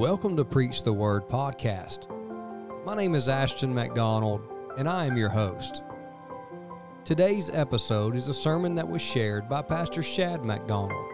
Welcome 0.00 0.34
to 0.38 0.46
Preach 0.46 0.82
the 0.82 0.94
Word 0.94 1.28
podcast. 1.28 2.06
My 2.86 2.96
name 2.96 3.14
is 3.14 3.28
Ashton 3.28 3.74
McDonald, 3.74 4.40
and 4.78 4.88
I 4.88 5.04
am 5.04 5.18
your 5.18 5.28
host. 5.28 5.82
Today's 7.04 7.50
episode 7.50 8.16
is 8.16 8.28
a 8.28 8.32
sermon 8.32 8.74
that 8.76 8.88
was 8.88 9.02
shared 9.02 9.46
by 9.46 9.60
Pastor 9.60 10.02
Shad 10.02 10.42
McDonald 10.42 11.04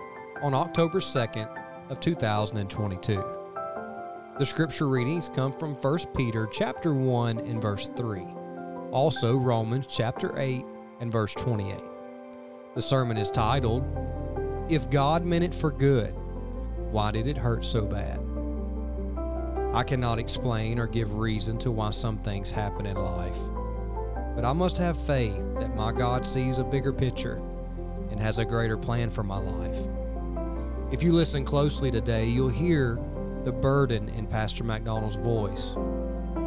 on 0.40 0.54
October 0.54 1.00
2nd 1.00 1.48
of 1.90 1.98
2022. 1.98 3.24
The 4.38 4.46
scripture 4.46 4.86
readings 4.86 5.30
come 5.34 5.52
from 5.52 5.74
1 5.74 5.98
Peter 6.16 6.48
chapter 6.52 6.94
1 6.94 7.38
and 7.38 7.60
verse 7.60 7.90
3, 7.96 8.20
also 8.92 9.34
Romans 9.34 9.88
chapter 9.88 10.38
8 10.38 10.64
and 11.00 11.10
verse 11.10 11.34
28. 11.34 11.76
The 12.76 12.82
sermon 12.82 13.16
is 13.16 13.32
titled, 13.32 13.82
If 14.68 14.88
God 14.90 15.24
Meant 15.24 15.42
It 15.42 15.54
for 15.56 15.72
Good, 15.72 16.14
Why 16.92 17.10
Did 17.10 17.26
It 17.26 17.36
Hurt 17.36 17.64
So 17.64 17.84
Bad? 17.84 18.25
I 19.76 19.82
cannot 19.82 20.18
explain 20.18 20.78
or 20.78 20.86
give 20.86 21.12
reason 21.12 21.58
to 21.58 21.70
why 21.70 21.90
some 21.90 22.16
things 22.16 22.50
happen 22.50 22.86
in 22.86 22.96
life, 22.96 23.36
but 24.34 24.42
I 24.42 24.54
must 24.54 24.78
have 24.78 24.96
faith 24.96 25.38
that 25.58 25.76
my 25.76 25.92
God 25.92 26.24
sees 26.24 26.56
a 26.56 26.64
bigger 26.64 26.94
picture 26.94 27.42
and 28.10 28.18
has 28.18 28.38
a 28.38 28.44
greater 28.46 28.78
plan 28.78 29.10
for 29.10 29.22
my 29.22 29.36
life. 29.36 29.76
If 30.90 31.02
you 31.02 31.12
listen 31.12 31.44
closely 31.44 31.90
today, 31.90 32.24
you'll 32.24 32.48
hear 32.48 32.98
the 33.44 33.52
burden 33.52 34.08
in 34.08 34.26
Pastor 34.26 34.64
McDonald's 34.64 35.16
voice. 35.16 35.74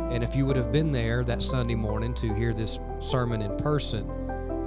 And 0.09 0.23
if 0.23 0.35
you 0.35 0.47
would 0.47 0.55
have 0.55 0.71
been 0.71 0.91
there 0.91 1.23
that 1.25 1.43
Sunday 1.43 1.75
morning 1.75 2.15
to 2.15 2.33
hear 2.33 2.51
this 2.51 2.79
sermon 2.97 3.43
in 3.43 3.55
person, 3.57 4.07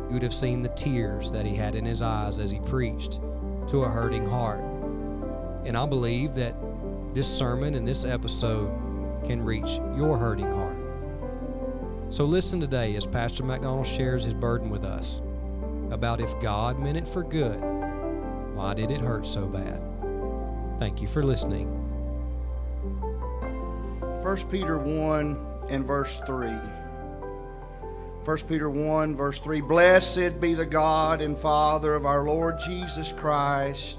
you 0.07 0.13
would 0.13 0.23
have 0.23 0.33
seen 0.33 0.63
the 0.63 0.69
tears 0.69 1.33
that 1.33 1.45
he 1.45 1.57
had 1.57 1.75
in 1.75 1.85
his 1.85 2.01
eyes 2.01 2.39
as 2.39 2.53
he 2.53 2.61
preached 2.61 3.15
to 3.67 3.83
a 3.83 3.89
hurting 3.89 4.25
heart. 4.25 4.63
And 5.65 5.77
I 5.77 5.85
believe 5.85 6.35
that 6.35 6.55
this 7.15 7.29
sermon 7.29 7.75
and 7.75 7.87
this 7.87 8.05
episode 8.05 8.71
can 9.25 9.43
reach 9.43 9.79
your 9.97 10.17
hurting 10.17 10.51
heart. 10.51 10.77
So 12.09 12.25
listen 12.25 12.61
today 12.61 12.97
as 12.97 13.07
Pastor 13.07 13.43
McDonald 13.43 13.87
shares 13.87 14.25
his 14.25 14.35
burden 14.35 14.71
with 14.71 14.85
us 14.85 15.21
about 15.91 16.21
if 16.21 16.39
God 16.41 16.79
meant 16.79 16.97
it 16.97 17.07
for 17.07 17.23
good, 17.23 17.61
why 18.55 18.75
did 18.75 18.91
it 18.91 19.01
hurt 19.01 19.27
so 19.27 19.47
bad? 19.47 19.83
Thank 20.79 21.03
you 21.03 21.09
for 21.09 21.23
listening. 21.23 21.69
1 24.23 24.37
Peter 24.51 24.79
1 24.79 25.67
and 25.69 25.85
verse 25.85 26.21
3. 26.27 26.49
1 28.25 28.39
Peter 28.49 28.71
1, 28.71 29.17
verse 29.17 29.39
3 29.39 29.61
Blessed 29.61 30.41
be 30.41 30.55
the 30.55 30.67
God 30.67 31.21
and 31.21 31.37
Father 31.37 31.95
of 31.95 32.07
our 32.07 32.25
Lord 32.25 32.59
Jesus 32.59 33.13
Christ 33.13 33.99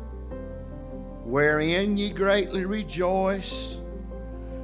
wherein 1.31 1.95
ye 1.95 2.09
greatly 2.09 2.65
rejoice, 2.65 3.77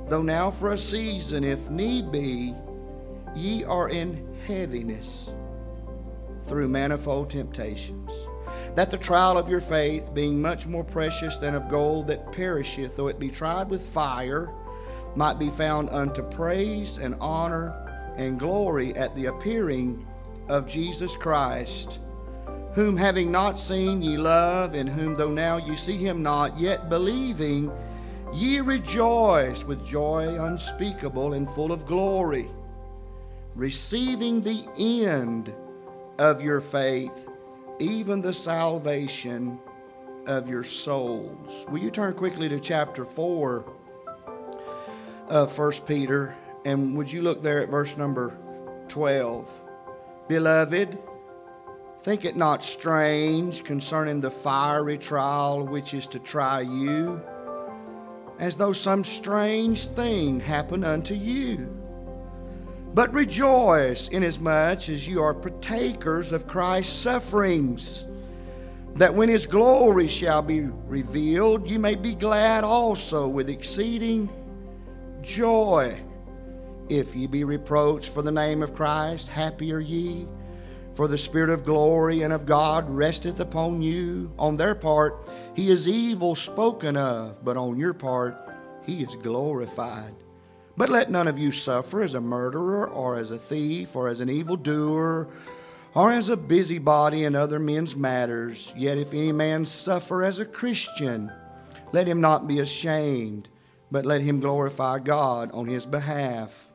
though 0.10 0.22
now 0.22 0.52
for 0.52 0.74
a 0.74 0.78
season, 0.78 1.46
if 1.46 1.70
need 1.70 2.12
be, 2.12 2.54
ye 3.34 3.64
are 3.64 3.88
in 3.88 4.28
heaviness 4.46 5.32
through 6.44 6.68
manifold 6.68 7.30
temptations. 7.30 8.12
That 8.76 8.92
the 8.92 8.98
trial 8.98 9.38
of 9.38 9.48
your 9.48 9.62
faith, 9.62 10.14
being 10.14 10.42
much 10.42 10.68
more 10.68 10.84
precious 10.84 11.38
than 11.38 11.56
of 11.56 11.70
gold 11.70 12.08
that 12.08 12.34
perisheth, 12.34 12.98
though 12.98 13.08
it 13.08 13.18
be 13.18 13.30
tried 13.30 13.70
with 13.70 13.82
fire, 13.82 14.50
might 15.16 15.40
be 15.40 15.50
found 15.50 15.90
unto 15.92 16.22
praise 16.22 16.98
and 16.98 17.16
honor 17.22 18.14
and 18.18 18.38
glory 18.38 18.94
at 18.98 19.16
the 19.16 19.28
appearing 19.28 20.06
of 20.50 20.68
Jesus 20.68 21.16
Christ 21.16 22.00
whom 22.78 22.96
having 22.96 23.32
not 23.32 23.60
seen 23.60 24.04
ye 24.04 24.18
love, 24.18 24.76
in 24.76 24.86
whom 24.86 25.16
though 25.16 25.32
now 25.32 25.58
ye 25.58 25.76
see 25.76 25.98
him 25.98 26.22
not, 26.22 26.60
yet 26.60 26.90
believing, 26.90 27.72
ye 28.32 28.60
rejoice 28.60 29.64
with 29.64 29.84
joy 29.84 30.40
unspeakable 30.46 31.34
and 31.34 31.50
full 31.50 31.72
of 31.72 31.88
glory, 31.88 32.48
receiving 33.56 34.42
the 34.42 34.64
end 34.78 35.52
of 36.20 36.40
your 36.40 36.62
faith, 36.62 37.28
even 37.80 38.22
the 38.22 38.32
salvation 38.32 39.58
of 40.28 40.48
your 40.48 40.64
souls. 40.64 41.66
Will 41.70 41.80
you 41.80 41.90
turn 41.90 42.14
quickly 42.14 42.48
to 42.48 42.60
chapter 42.60 43.06
4 43.06 43.66
of 45.30 45.58
1 45.58 45.72
Peter, 45.88 46.36
and 46.64 46.96
would 46.96 47.12
you 47.12 47.24
look 47.24 47.42
there 47.42 47.60
at 47.60 47.70
verse 47.70 47.98
number 47.98 48.38
12? 48.88 49.50
Beloved, 50.28 51.00
Think 52.08 52.24
it 52.24 52.38
not 52.38 52.64
strange 52.64 53.66
concerning 53.66 54.22
the 54.22 54.32
fiery 54.32 54.98
trial 54.98 55.66
which 55.66 55.94
is 55.94 56.08
to 56.08 56.20
try 56.20 56.62
you, 56.62 57.22
as 58.40 58.56
though 58.56 58.72
some 58.72 59.04
strange 59.04 59.88
thing 59.88 60.40
happened 60.40 60.86
unto 60.86 61.14
you. 61.14 61.68
But 62.94 63.14
rejoice 63.14 64.08
inasmuch 64.08 64.88
as 64.88 65.06
you 65.06 65.22
are 65.22 65.34
partakers 65.34 66.32
of 66.32 66.48
Christ's 66.48 66.96
sufferings, 66.96 68.08
that 68.96 69.14
when 69.14 69.28
his 69.28 69.46
glory 69.46 70.08
shall 70.08 70.42
be 70.42 70.62
revealed, 70.62 71.70
you 71.70 71.78
may 71.78 71.96
be 71.96 72.14
glad 72.14 72.64
also 72.64 73.28
with 73.28 73.50
exceeding 73.50 74.30
joy. 75.22 76.00
If 76.88 77.18
ye 77.18 77.28
be 77.28 77.44
reproached 77.44 78.08
for 78.08 78.22
the 78.22 78.32
name 78.32 78.64
of 78.64 78.74
Christ, 78.74 79.28
happy 79.28 79.74
are 79.74 79.82
ye 79.82 80.26
for 80.98 81.08
the 81.08 81.16
Spirit 81.16 81.52
of 81.52 81.64
glory 81.64 82.24
and 82.24 82.34
of 82.34 82.48
God 82.48 82.90
resteth 82.90 83.40
upon 83.40 83.84
you. 83.84 84.32
On 84.40 84.58
their 84.58 84.74
part, 84.74 85.30
he 85.56 85.70
is 85.70 85.88
evil 85.88 86.34
spoken 86.34 86.98
of, 86.98 87.46
but 87.46 87.56
on 87.56 87.78
your 87.78 87.94
part, 87.94 88.36
he 88.84 89.04
is 89.04 89.16
glorified. 89.18 90.16
But 90.76 90.90
let 90.90 91.12
none 91.12 91.28
of 91.28 91.38
you 91.38 91.52
suffer 91.52 92.02
as 92.02 92.16
a 92.16 92.20
murderer, 92.20 92.90
or 92.90 93.16
as 93.16 93.30
a 93.30 93.38
thief, 93.38 93.96
or 93.96 94.08
as 94.08 94.22
an 94.22 94.30
evildoer, 94.30 95.28
or 95.94 96.12
as 96.12 96.30
a 96.30 96.36
busybody 96.36 97.26
in 97.26 97.36
other 97.36 97.60
men's 97.60 97.96
matters. 97.96 98.74
Yet 98.76 98.98
if 98.98 99.14
any 99.14 99.32
man 99.32 99.66
suffer 99.66 100.24
as 100.24 100.40
a 100.40 100.46
Christian, 100.46 101.32
let 101.92 102.08
him 102.08 102.22
not 102.22 102.48
be 102.48 102.58
ashamed, 102.58 103.50
but 103.92 104.04
let 104.04 104.22
him 104.22 104.40
glorify 104.40 104.98
God 104.98 105.52
on 105.52 105.68
his 105.68 105.86
behalf. 105.86 106.70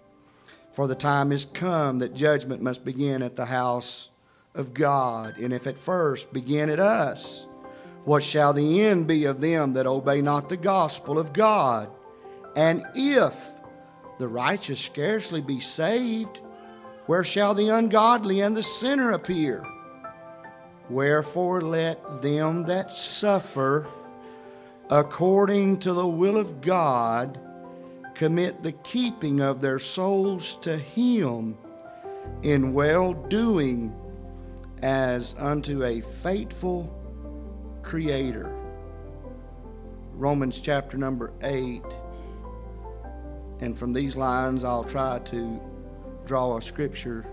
For 0.71 0.87
the 0.87 0.95
time 0.95 1.33
is 1.33 1.45
come 1.45 1.99
that 1.99 2.15
judgment 2.15 2.63
must 2.63 2.85
begin 2.85 3.21
at 3.21 3.35
the 3.35 3.47
house 3.47 4.11
of 4.55 4.75
God. 4.75 5.39
And 5.39 5.53
if 5.53 5.67
at 5.67 5.79
first 5.79 6.33
begin 6.33 6.71
at 6.71 6.81
us, 6.81 7.47
what 8.05 8.23
shall 8.23 8.53
the 8.53 8.83
end 8.83 9.07
be 9.07 9.25
of 9.25 9.41
them 9.41 9.75
that 9.75 9.87
obey 9.87 10.23
not 10.23 10.49
the 10.49 10.57
gospel 10.57 11.19
of 11.19 11.33
God? 11.33 11.91
And 12.57 12.85
if 12.95 13.35
the 14.19 14.29
righteous 14.29 14.81
scarcely 14.81 15.41
be 15.41 15.61
saved, 15.61 16.41
where 17.07 17.25
shall 17.25 17.55
the 17.55 17.69
ungodly 17.69 18.41
and 18.41 18.57
the 18.57 18.63
sinner 18.63 19.13
appear? 19.13 19.65
Wherefore 20.91 21.61
let 21.61 22.23
them 22.23 22.65
that 22.65 22.93
suffer 22.93 23.87
according 24.91 25.79
to 25.79 25.95
the 25.95 26.07
will 26.07 26.37
of 26.37 26.61
God 26.61 27.41
commit 28.15 28.63
the 28.63 28.73
keeping 28.73 29.41
of 29.41 29.61
their 29.61 29.79
souls 29.79 30.57
to 30.57 30.77
Him 30.77 31.57
in 32.43 32.73
well 32.73 33.15
doing 33.15 33.95
as 34.83 35.35
unto 35.39 35.85
a 35.85 36.01
faithful 36.01 36.99
Creator. 37.83 38.53
Romans 40.15 40.61
chapter 40.61 40.97
number 40.97 41.33
8. 41.43 41.83
And 43.61 43.79
from 43.79 43.93
these 43.93 44.17
lines, 44.17 44.65
I'll 44.65 44.85
try 44.85 45.21
to 45.21 45.61
draw 46.27 46.57
a 46.57 46.63
scripture 46.63 47.25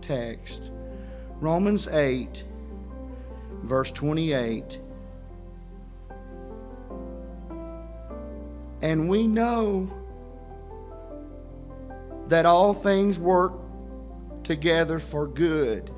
text. 0.00 0.70
Romans 1.40 1.88
8, 1.88 2.44
verse 3.62 3.90
28. 3.92 4.80
And 8.82 9.08
we 9.08 9.26
know 9.26 9.90
that 12.28 12.44
all 12.46 12.74
things 12.74 13.18
work 13.18 13.54
together 14.44 14.98
for 14.98 15.26
good 15.26 15.90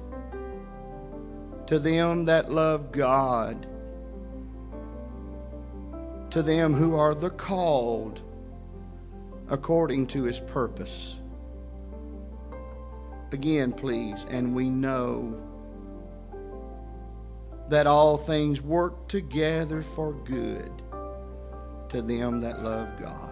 to 1.70 1.78
them 1.78 2.24
that 2.24 2.50
love 2.50 2.90
God, 2.90 3.64
to 6.28 6.42
them 6.42 6.74
who 6.74 6.96
are 6.96 7.14
the 7.14 7.30
called 7.30 8.20
according 9.48 10.08
to 10.08 10.24
his 10.24 10.40
purpose. 10.40 11.14
Again, 13.30 13.70
please, 13.70 14.26
and 14.28 14.52
we 14.52 14.68
know 14.68 15.40
that 17.68 17.86
all 17.86 18.16
things 18.16 18.60
work 18.60 19.06
together 19.06 19.80
for 19.80 20.12
good 20.12 20.72
to 21.88 22.02
them 22.02 22.40
that 22.40 22.64
love 22.64 23.00
God. 23.00 23.29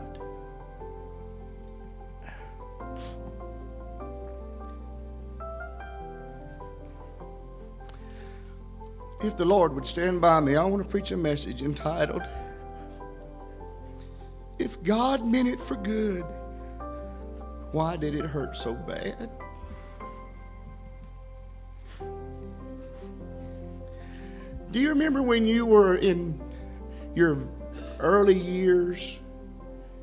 If 9.20 9.36
the 9.36 9.44
Lord 9.44 9.74
would 9.74 9.86
stand 9.86 10.20
by 10.20 10.38
me, 10.40 10.54
I 10.54 10.64
want 10.64 10.82
to 10.82 10.88
preach 10.88 11.10
a 11.10 11.16
message 11.16 11.60
entitled, 11.60 12.22
If 14.58 14.80
God 14.82 15.26
meant 15.26 15.48
it 15.48 15.58
for 15.60 15.74
good, 15.74 16.24
why 17.72 17.96
did 17.96 18.14
it 18.14 18.24
hurt 18.24 18.56
so 18.56 18.74
bad? 18.74 19.28
Do 24.70 24.78
you 24.78 24.90
remember 24.90 25.22
when 25.22 25.46
you 25.46 25.66
were 25.66 25.96
in 25.96 26.40
your 27.14 27.38
early 27.98 28.38
years 28.38 29.18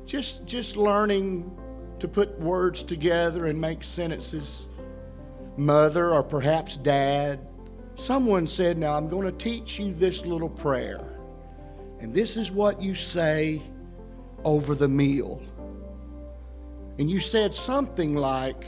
just 0.04 0.44
just 0.44 0.76
learning 0.76 1.56
to 2.00 2.08
put 2.08 2.38
words 2.38 2.82
together 2.82 3.46
and 3.46 3.60
make 3.60 3.82
sentences? 3.82 4.68
Mother 5.56 6.12
or 6.12 6.22
perhaps 6.22 6.76
dad, 6.76 7.40
someone 7.96 8.46
said, 8.46 8.78
"Now 8.78 8.94
I'm 8.94 9.08
going 9.08 9.26
to 9.26 9.32
teach 9.32 9.78
you 9.78 9.92
this 9.92 10.24
little 10.24 10.50
prayer." 10.50 11.00
And 12.00 12.14
this 12.14 12.36
is 12.36 12.50
what 12.50 12.80
you 12.80 12.94
say 12.94 13.62
over 14.44 14.74
the 14.74 14.88
meal. 14.88 15.42
And 16.98 17.10
you 17.10 17.20
said 17.20 17.54
something 17.54 18.14
like, 18.14 18.64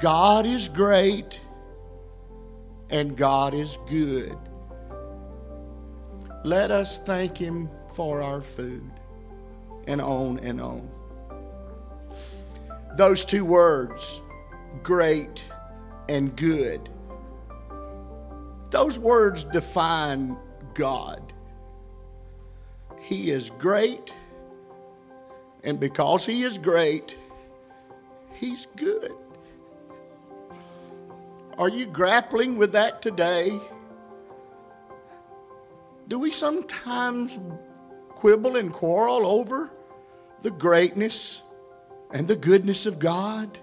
God 0.00 0.46
is 0.46 0.68
great 0.68 1.40
and 2.90 3.16
God 3.16 3.54
is 3.54 3.78
good. 3.88 4.36
Let 6.44 6.70
us 6.70 6.98
thank 6.98 7.36
Him 7.36 7.68
for 7.94 8.22
our 8.22 8.40
food, 8.40 8.90
and 9.86 10.00
on 10.00 10.38
and 10.38 10.60
on. 10.60 10.88
Those 12.96 13.24
two 13.24 13.44
words, 13.44 14.20
great 14.82 15.44
and 16.08 16.34
good, 16.36 16.88
those 18.70 18.98
words 18.98 19.44
define 19.44 20.36
God. 20.74 21.32
He 23.00 23.30
is 23.30 23.50
great, 23.58 24.12
and 25.64 25.80
because 25.80 26.26
He 26.26 26.42
is 26.42 26.58
great, 26.58 27.16
He's 28.32 28.66
good. 28.76 29.12
Are 31.56 31.68
you 31.68 31.86
grappling 31.86 32.56
with 32.56 32.72
that 32.72 33.02
today? 33.02 33.58
Do 36.06 36.18
we 36.18 36.30
sometimes 36.30 37.40
quibble 38.10 38.56
and 38.56 38.72
quarrel 38.72 39.26
over 39.26 39.70
the 40.42 40.50
greatness 40.50 41.42
and 42.12 42.28
the 42.28 42.36
goodness 42.36 42.86
of 42.86 42.98
God? 42.98 43.58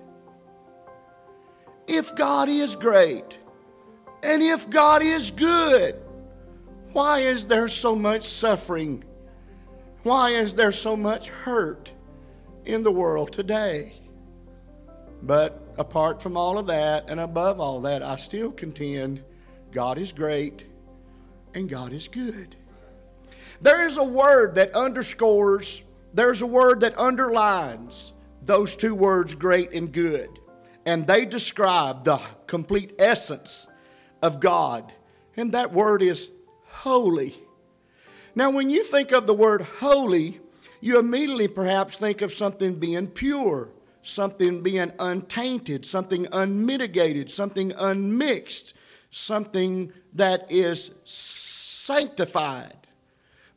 If 1.88 2.16
God 2.16 2.50
is 2.50 2.76
great 2.76 3.40
and 4.26 4.42
if 4.42 4.70
God 4.70 5.04
is 5.04 5.32
good, 5.32 5.96
why 6.94 7.20
is 7.20 7.46
there 7.48 7.68
so 7.68 7.96
much 7.96 8.28
suffering? 8.28 9.04
Why 10.04 10.32
is 10.32 10.56
there 10.56 10.72
so 10.72 10.96
much 10.96 11.30
hurt 11.30 11.92
in 12.66 12.82
the 12.82 12.92
world 12.92 13.32
today? 13.32 13.94
But 15.22 15.62
apart 15.78 16.22
from 16.22 16.38
all 16.38 16.58
of 16.58 16.68
that, 16.68 17.10
and 17.10 17.20
above 17.20 17.60
all 17.60 17.82
that, 17.82 18.02
I 18.02 18.16
still 18.16 18.52
contend 18.52 19.24
God 19.72 19.98
is 19.98 20.12
great 20.12 20.66
and 21.54 21.70
God 21.70 21.94
is 21.94 22.08
good. 22.08 22.56
There 23.62 23.86
is 23.86 23.98
a 23.98 24.04
word 24.04 24.56
that 24.56 24.74
underscores, 24.74 25.84
there's 26.14 26.42
a 26.42 26.48
word 26.48 26.82
that 26.82 26.98
underlines 26.98 28.14
those 28.44 28.76
two 28.76 28.96
words, 28.96 29.34
great 29.34 29.74
and 29.74 29.92
good. 29.92 30.30
And 30.86 31.06
they 31.08 31.26
describe 31.26 32.04
the 32.04 32.20
complete 32.48 32.94
essence 33.00 33.68
of 34.22 34.40
God. 34.40 34.92
And 35.38 35.52
that 35.52 35.74
word 35.74 36.02
is 36.02 36.32
holy. 36.68 37.36
Now, 38.36 38.50
when 38.50 38.70
you 38.70 38.84
think 38.84 39.12
of 39.12 39.28
the 39.28 39.34
word 39.34 39.62
holy, 39.62 40.40
you 40.82 41.00
immediately 41.00 41.48
perhaps 41.48 41.98
think 41.98 42.22
of 42.22 42.34
something 42.34 42.76
being 42.76 43.08
pure 43.08 43.70
something 44.06 44.62
being 44.62 44.92
untainted, 45.00 45.86
something 45.86 46.28
unmitigated, 46.32 47.32
something 47.32 47.74
unmixed, 47.76 48.76
something 49.10 49.92
that 50.14 50.50
is 50.52 50.92
sanctified. 51.04 52.78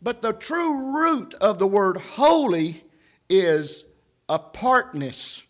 But 0.00 0.22
the 0.22 0.32
true 0.32 0.96
root 0.96 1.34
of 1.34 1.58
the 1.58 1.66
word 1.66 1.98
holy 1.98 2.84
is 3.28 3.84
apartness 4.28 5.44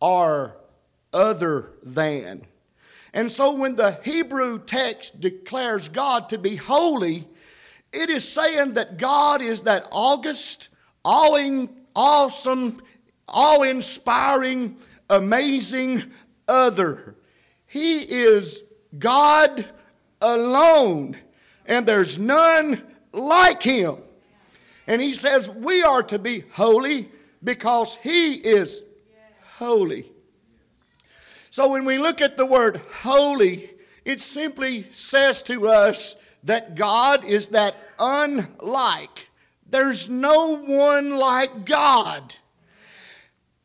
or 0.00 0.56
other 1.12 1.72
than. 1.82 2.46
And 3.14 3.30
so 3.30 3.52
when 3.52 3.76
the 3.76 4.00
Hebrew 4.02 4.58
text 4.58 5.20
declares 5.20 5.88
God 5.88 6.28
to 6.30 6.36
be 6.36 6.56
holy, 6.56 7.28
it 7.92 8.10
is 8.10 8.28
saying 8.28 8.72
that 8.72 8.98
God 8.98 9.40
is 9.40 9.62
that 9.62 9.86
august, 9.92 10.68
awing, 11.04 11.70
awesome, 11.94 12.82
awe 13.28 13.62
inspiring, 13.62 14.76
amazing 15.08 16.02
other. 16.48 17.14
He 17.66 17.98
is 17.98 18.64
God 18.98 19.64
alone, 20.20 21.16
and 21.66 21.86
there's 21.86 22.18
none 22.18 22.82
like 23.12 23.62
him. 23.62 23.98
And 24.88 25.00
he 25.00 25.14
says 25.14 25.48
we 25.48 25.84
are 25.84 26.02
to 26.02 26.18
be 26.18 26.40
holy 26.40 27.10
because 27.44 27.96
he 28.02 28.34
is 28.34 28.82
holy. 29.56 30.10
So 31.54 31.68
when 31.68 31.84
we 31.84 31.98
look 31.98 32.20
at 32.20 32.36
the 32.36 32.44
word 32.44 32.82
holy, 33.02 33.70
it 34.04 34.20
simply 34.20 34.82
says 34.82 35.40
to 35.42 35.68
us 35.68 36.16
that 36.42 36.74
God 36.74 37.24
is 37.24 37.46
that 37.50 37.76
unlike. 37.96 39.28
There's 39.64 40.08
no 40.08 40.56
one 40.56 41.16
like 41.16 41.64
God. 41.64 42.34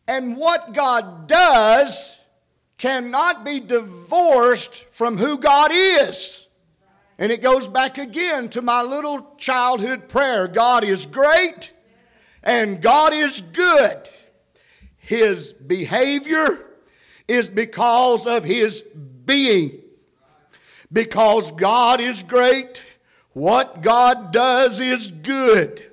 And 0.07 0.37
what 0.37 0.75
God 0.75 1.27
does 1.27 2.15
cannot 2.77 3.43
be 3.43 3.59
divorced 3.59 4.85
from 4.93 5.17
who 5.17 5.39
God 5.39 5.71
is. 5.73 6.47
And 7.17 7.31
it 7.31 7.41
goes 7.41 7.67
back 7.67 7.97
again 7.97 8.49
to 8.49 8.61
my 8.61 8.83
little 8.83 9.33
childhood 9.39 10.09
prayer 10.09 10.47
God 10.47 10.83
is 10.83 11.07
great 11.07 11.73
and 12.43 12.83
God 12.83 13.13
is 13.13 13.41
good. 13.41 14.07
His 14.95 15.53
behavior 15.53 16.67
is 17.29 17.47
because 17.47 18.25
of 18.25 18.43
His 18.43 18.81
being. 19.25 19.79
Because 20.91 21.51
God 21.51 22.01
is 22.01 22.23
great, 22.23 22.81
what 23.33 23.81
God 23.81 24.33
does 24.33 24.79
is 24.79 25.11
good. 25.11 25.83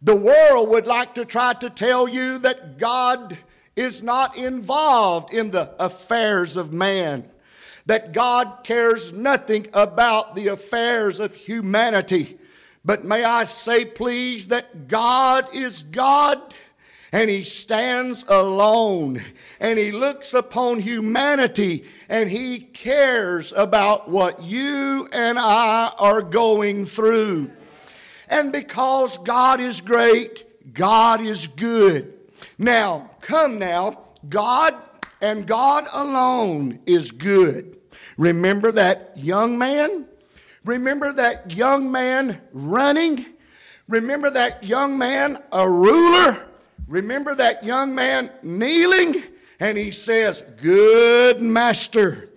The 0.00 0.16
world 0.16 0.70
would 0.70 0.86
like 0.86 1.14
to 1.14 1.24
try 1.24 1.52
to 1.54 1.68
tell 1.68 2.08
you 2.08 2.38
that 2.38 2.78
God 2.78 3.36
is 3.76 4.02
not 4.02 4.36
involved 4.36 5.34
in 5.34 5.50
the 5.50 5.74
affairs 5.78 6.56
of 6.56 6.72
man, 6.72 7.28
that 7.86 8.12
God 8.12 8.60
cares 8.64 9.12
nothing 9.12 9.66
about 9.72 10.34
the 10.34 10.48
affairs 10.48 11.20
of 11.20 11.34
humanity. 11.34 12.38
But 12.84 13.04
may 13.04 13.24
I 13.24 13.44
say, 13.44 13.84
please, 13.84 14.48
that 14.48 14.88
God 14.88 15.54
is 15.54 15.82
God 15.82 16.54
and 17.12 17.30
He 17.30 17.44
stands 17.44 18.24
alone 18.28 19.22
and 19.60 19.78
He 19.78 19.92
looks 19.92 20.34
upon 20.34 20.80
humanity 20.80 21.84
and 22.08 22.30
He 22.30 22.58
cares 22.58 23.52
about 23.56 24.08
what 24.10 24.42
you 24.42 25.08
and 25.12 25.38
I 25.38 25.92
are 25.98 26.22
going 26.22 26.84
through. 26.84 27.50
And 28.28 28.52
because 28.52 29.18
God 29.18 29.60
is 29.60 29.80
great, 29.80 30.74
God 30.74 31.20
is 31.20 31.46
good. 31.46 32.14
Now, 32.58 33.10
come 33.20 33.58
now, 33.58 34.00
God 34.28 34.74
and 35.20 35.46
God 35.46 35.86
alone 35.92 36.80
is 36.86 37.10
good. 37.10 37.76
Remember 38.16 38.72
that 38.72 39.12
young 39.16 39.58
man? 39.58 40.06
Remember 40.64 41.12
that 41.12 41.50
young 41.52 41.90
man 41.90 42.40
running? 42.52 43.24
Remember 43.88 44.30
that 44.30 44.64
young 44.64 44.98
man 44.98 45.42
a 45.52 45.68
ruler? 45.68 46.47
Remember 46.88 47.34
that 47.34 47.62
young 47.64 47.94
man 47.94 48.30
kneeling? 48.42 49.22
And 49.60 49.78
he 49.78 49.90
says, 49.90 50.42
Good 50.60 51.40
master. 51.40 52.30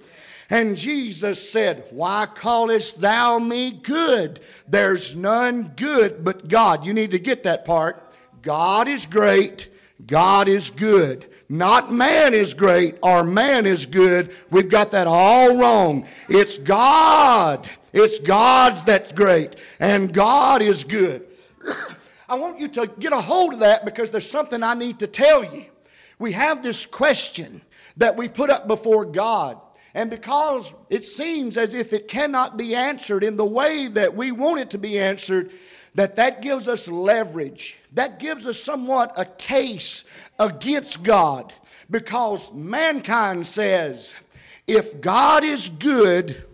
And 0.49 0.75
Jesus 0.75 1.49
said, 1.49 1.85
Why 1.89 2.27
callest 2.27 3.01
thou 3.01 3.39
me 3.39 3.71
good? 3.71 4.41
There's 4.67 5.15
none 5.15 5.73
good 5.75 6.23
but 6.23 6.47
God. 6.47 6.85
You 6.85 6.93
need 6.93 7.11
to 7.11 7.19
get 7.19 7.43
that 7.43 7.65
part. 7.65 8.13
God 8.41 8.87
is 8.87 9.05
great 9.05 9.69
God 10.05 10.47
is 10.47 10.69
good. 10.69 11.27
Not 11.49 11.91
man 11.91 12.33
is 12.33 12.53
great 12.53 12.97
or 13.03 13.23
man 13.23 13.65
is 13.65 13.85
good. 13.85 14.35
We've 14.49 14.69
got 14.69 14.91
that 14.91 15.07
all 15.07 15.57
wrong. 15.57 16.07
It's 16.29 16.57
God. 16.57 17.69
It's 17.91 18.19
God's 18.19 18.83
that's 18.83 19.11
great. 19.11 19.55
And 19.79 20.13
God 20.13 20.61
is 20.61 20.83
good. 20.83 21.27
I 22.31 22.35
want 22.35 22.61
you 22.61 22.69
to 22.69 22.87
get 22.97 23.11
a 23.11 23.19
hold 23.19 23.55
of 23.55 23.59
that 23.59 23.83
because 23.83 24.09
there's 24.09 24.29
something 24.29 24.63
I 24.63 24.73
need 24.73 24.99
to 24.99 25.07
tell 25.07 25.43
you. 25.43 25.65
We 26.17 26.31
have 26.31 26.63
this 26.63 26.85
question 26.85 27.61
that 27.97 28.15
we 28.15 28.29
put 28.29 28.49
up 28.49 28.67
before 28.67 29.03
God. 29.03 29.59
And 29.93 30.09
because 30.09 30.73
it 30.89 31.03
seems 31.03 31.57
as 31.57 31.73
if 31.73 31.91
it 31.91 32.07
cannot 32.07 32.55
be 32.55 32.73
answered 32.73 33.25
in 33.25 33.35
the 33.35 33.43
way 33.45 33.89
that 33.89 34.15
we 34.15 34.31
want 34.31 34.61
it 34.61 34.69
to 34.69 34.77
be 34.77 34.97
answered, 34.97 35.51
that 35.95 36.15
that 36.15 36.41
gives 36.41 36.69
us 36.69 36.87
leverage. 36.87 37.81
That 37.91 38.17
gives 38.17 38.47
us 38.47 38.63
somewhat 38.63 39.11
a 39.17 39.25
case 39.25 40.05
against 40.39 41.03
God 41.03 41.53
because 41.89 42.49
mankind 42.53 43.45
says, 43.45 44.13
if 44.67 45.01
God 45.01 45.43
is 45.43 45.67
good, 45.67 46.45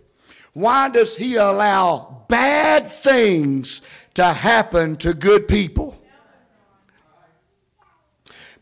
why 0.58 0.90
does 0.90 1.16
he 1.16 1.36
allow 1.36 2.24
bad 2.30 2.92
things 2.92 3.84
to 4.16 4.24
happen 4.24 4.96
to 4.96 5.14
good 5.14 5.48
people? 5.48 6.02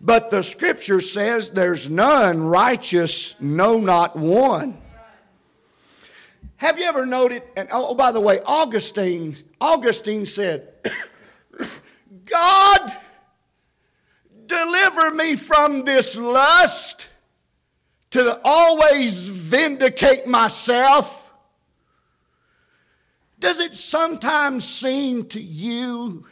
But 0.01 0.29
the 0.29 0.43
scripture 0.43 0.99
says 0.99 1.51
there's 1.51 1.89
none 1.89 2.43
righteous, 2.43 3.37
no, 3.39 3.79
not 3.79 4.17
one. 4.17 4.77
Have 6.57 6.77
you 6.77 6.83
ever 6.83 7.05
noted, 7.05 7.43
and 7.55 7.69
oh, 7.71 7.87
oh 7.91 7.95
by 7.95 8.11
the 8.11 8.19
way, 8.19 8.41
Augustine, 8.45 9.37
Augustine 9.61 10.25
said, 10.25 10.73
God, 12.25 12.97
deliver 14.47 15.11
me 15.11 15.37
from 15.37 15.85
this 15.85 16.17
lust 16.17 17.07
to 18.11 18.37
always 18.43 19.29
vindicate 19.29 20.27
myself. 20.27 21.24
Does 23.45 23.59
it 23.59 23.75
sometimes 23.75 24.67
seem 24.67 25.25
to 25.25 25.39
you 25.39 26.25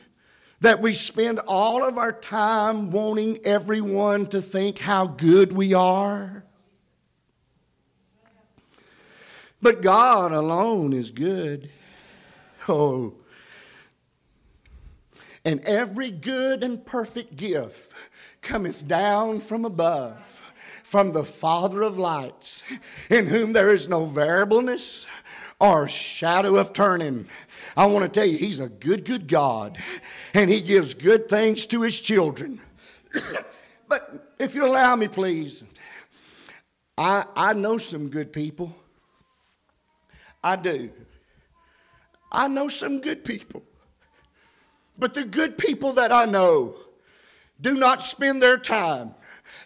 that 0.62 0.82
we 0.82 0.96
spend 0.96 1.38
all 1.38 1.88
of 1.88 1.96
our 1.96 2.12
time 2.12 2.90
wanting 2.90 3.38
everyone 3.46 4.26
to 4.30 4.42
think 4.42 4.80
how 4.80 5.06
good 5.06 5.54
we 5.54 5.76
are? 5.76 6.44
But 9.62 9.84
God 9.84 10.32
alone 10.32 10.92
is 10.92 11.12
good. 11.12 11.70
Oh. 12.68 13.14
And 15.46 15.60
every 15.66 16.10
good 16.10 16.64
and 16.64 16.84
perfect 16.84 17.36
gift 17.36 17.94
cometh 18.42 18.88
down 18.88 19.40
from 19.40 19.66
above, 19.66 20.56
from 20.82 21.12
the 21.12 21.26
Father 21.26 21.84
of 21.84 21.96
lights, 21.96 22.64
in 23.08 23.28
whom 23.28 23.54
there 23.54 23.72
is 23.72 23.88
no 23.88 24.06
variableness 24.06 25.06
or 25.64 25.88
shadow 25.88 26.58
of 26.58 26.74
turning. 26.74 27.26
I 27.78 27.86
want 27.86 28.04
to 28.04 28.10
tell 28.20 28.30
you, 28.30 28.38
He's 28.38 28.60
a 28.60 28.68
good, 28.68 29.06
good 29.06 29.30
God, 29.30 29.78
and 30.34 30.50
He 30.50 30.60
gives 30.60 30.94
good 30.94 31.30
things 31.30 31.66
to 31.68 31.84
His 31.84 32.02
children. 32.02 32.60
but 33.88 34.34
if 34.38 34.56
you 34.56 34.66
allow 34.66 34.98
me, 34.98 35.08
please, 35.08 35.64
I, 36.98 37.24
I 37.34 37.54
know 37.54 37.78
some 37.78 38.10
good 38.10 38.34
people. 38.34 38.76
I 40.44 40.58
do. 40.58 40.90
I 42.30 42.50
know 42.50 42.68
some 42.68 43.00
good 43.00 43.24
people. 43.24 43.64
But 45.00 45.14
the 45.14 45.24
good 45.24 45.58
people 45.58 45.94
that 45.94 46.12
I 46.12 46.26
know 46.26 46.76
do 47.62 47.76
not 47.76 48.02
spend 48.02 48.42
their 48.42 48.58
time 48.58 49.16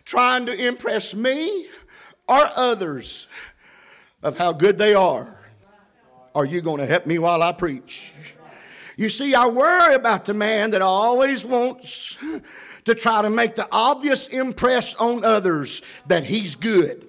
trying 0.06 0.46
to 0.46 0.68
impress 0.68 1.16
me 1.16 1.66
or 2.28 2.48
others 2.56 3.26
of 4.22 4.38
how 4.38 4.52
good 4.52 4.78
they 4.78 4.94
are. 4.94 5.37
Are 6.38 6.46
you 6.46 6.62
going 6.62 6.78
to 6.78 6.86
help 6.86 7.08
me 7.08 7.18
while 7.18 7.42
I 7.42 7.52
preach? 7.52 8.14
You 8.96 9.10
see, 9.10 9.34
I 9.34 9.48
worry 9.48 9.96
about 9.96 10.26
the 10.26 10.36
man 10.36 10.70
that 10.70 10.84
always 10.84 11.44
wants 11.44 12.16
to 12.86 12.94
try 12.94 13.24
to 13.24 13.30
make 13.32 13.56
the 13.56 13.68
obvious 13.72 14.28
impress 14.28 14.94
on 14.98 15.26
others 15.26 15.82
that 16.06 16.26
he's 16.26 16.54
good. 16.54 17.08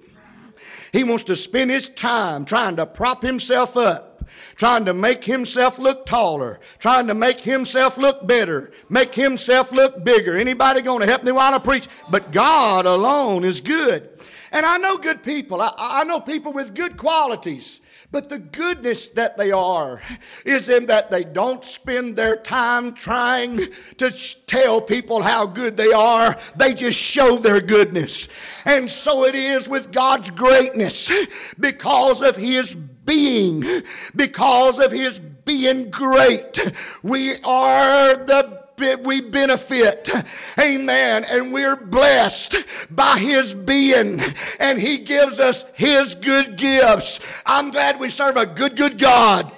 He 0.91 1.03
wants 1.03 1.25
to 1.25 1.35
spend 1.35 1.69
his 1.69 1.89
time 1.89 2.43
trying 2.43 2.77
to 2.77 2.87
prop 2.87 3.21
himself 3.21 3.77
up 3.77 4.09
trying 4.55 4.83
to 4.83 4.93
make 4.93 5.23
himself 5.23 5.79
look 5.79 6.05
taller, 6.05 6.59
trying 6.79 7.07
to 7.07 7.15
make 7.15 7.39
himself 7.39 7.97
look 7.97 8.27
better, 8.27 8.71
make 8.89 9.15
himself 9.15 9.71
look 9.71 10.03
bigger. 10.03 10.37
Anybody 10.37 10.81
going 10.81 10.99
to 10.99 11.05
help 11.05 11.23
me 11.23 11.31
while 11.31 11.53
I 11.53 11.59
preach? 11.59 11.87
But 12.09 12.33
God 12.33 12.85
alone 12.85 13.45
is 13.45 13.61
good. 13.61 14.09
And 14.51 14.65
I 14.65 14.77
know 14.77 14.97
good 14.97 15.23
people. 15.23 15.61
I, 15.61 15.73
I 15.77 16.03
know 16.03 16.19
people 16.19 16.51
with 16.51 16.75
good 16.75 16.97
qualities. 16.97 17.79
But 18.11 18.29
the 18.29 18.39
goodness 18.39 19.09
that 19.09 19.37
they 19.37 19.51
are 19.51 20.01
is 20.43 20.67
in 20.67 20.87
that 20.87 21.11
they 21.11 21.23
don't 21.23 21.63
spend 21.63 22.15
their 22.15 22.37
time 22.37 22.93
trying 22.93 23.59
to 23.97 24.11
tell 24.47 24.81
people 24.81 25.21
how 25.21 25.45
good 25.45 25.77
they 25.77 25.91
are. 25.91 26.35
They 26.55 26.73
just 26.73 26.99
show 26.99 27.37
their 27.37 27.61
goodness. 27.61 28.27
And 28.65 28.89
so 28.89 29.25
it 29.25 29.35
is 29.35 29.69
with 29.69 29.91
God's 29.91 30.31
greatness 30.31 31.11
because 31.59 32.23
of 32.23 32.35
His 32.35 32.75
being, 33.09 33.63
because 34.15 34.77
of 34.77 34.91
his 34.91 35.19
being 35.19 35.89
great. 35.89 36.59
We 37.01 37.37
are 37.43 38.15
the 38.15 38.58
we 38.79 39.21
benefit. 39.21 40.09
Amen. 40.59 41.23
And 41.23 41.53
we're 41.53 41.75
blessed 41.75 42.55
by 42.89 43.17
His 43.17 43.53
being. 43.53 44.21
And 44.59 44.79
He 44.79 44.99
gives 44.99 45.39
us 45.39 45.65
His 45.73 46.15
good 46.15 46.57
gifts. 46.57 47.19
I'm 47.45 47.71
glad 47.71 47.99
we 47.99 48.09
serve 48.09 48.37
a 48.37 48.45
good, 48.45 48.75
good 48.75 48.97
God. 48.97 49.51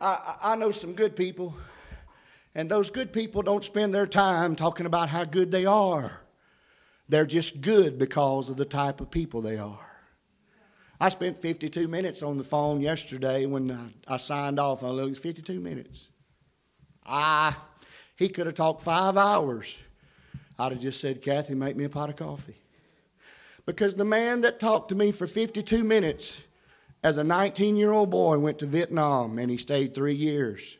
I, 0.00 0.36
I 0.42 0.56
know 0.56 0.70
some 0.70 0.94
good 0.94 1.14
people. 1.14 1.54
And 2.54 2.70
those 2.70 2.90
good 2.90 3.12
people 3.12 3.42
don't 3.42 3.64
spend 3.64 3.94
their 3.94 4.06
time 4.06 4.56
talking 4.56 4.84
about 4.84 5.08
how 5.08 5.24
good 5.24 5.50
they 5.50 5.64
are. 5.64 6.20
They're 7.08 7.26
just 7.26 7.60
good 7.60 7.98
because 7.98 8.48
of 8.48 8.56
the 8.56 8.64
type 8.64 9.00
of 9.00 9.10
people 9.10 9.40
they 9.40 9.58
are. 9.58 9.78
I 11.00 11.08
spent 11.08 11.38
52 11.38 11.88
minutes 11.88 12.22
on 12.22 12.38
the 12.38 12.44
phone 12.44 12.80
yesterday 12.80 13.44
when 13.44 13.70
I, 13.70 14.14
I 14.14 14.16
signed 14.18 14.60
off. 14.60 14.84
I 14.84 14.88
looked, 14.88 15.18
52 15.18 15.58
minutes. 15.58 16.10
I, 17.04 17.54
he 18.16 18.28
could 18.28 18.46
have 18.46 18.54
talked 18.54 18.82
five 18.82 19.16
hours. 19.16 19.78
I'd 20.58 20.72
have 20.72 20.80
just 20.80 21.00
said, 21.00 21.22
Kathy, 21.22 21.54
make 21.54 21.76
me 21.76 21.84
a 21.84 21.88
pot 21.88 22.08
of 22.08 22.16
coffee. 22.16 22.56
Because 23.66 23.94
the 23.94 24.04
man 24.04 24.40
that 24.42 24.60
talked 24.60 24.88
to 24.90 24.94
me 24.94 25.12
for 25.12 25.26
52 25.26 25.84
minutes 25.84 26.42
as 27.02 27.16
a 27.16 27.24
19 27.24 27.76
year 27.76 27.92
old 27.92 28.10
boy 28.10 28.38
went 28.38 28.58
to 28.60 28.66
Vietnam 28.66 29.38
and 29.38 29.50
he 29.50 29.56
stayed 29.56 29.94
three 29.94 30.14
years. 30.14 30.78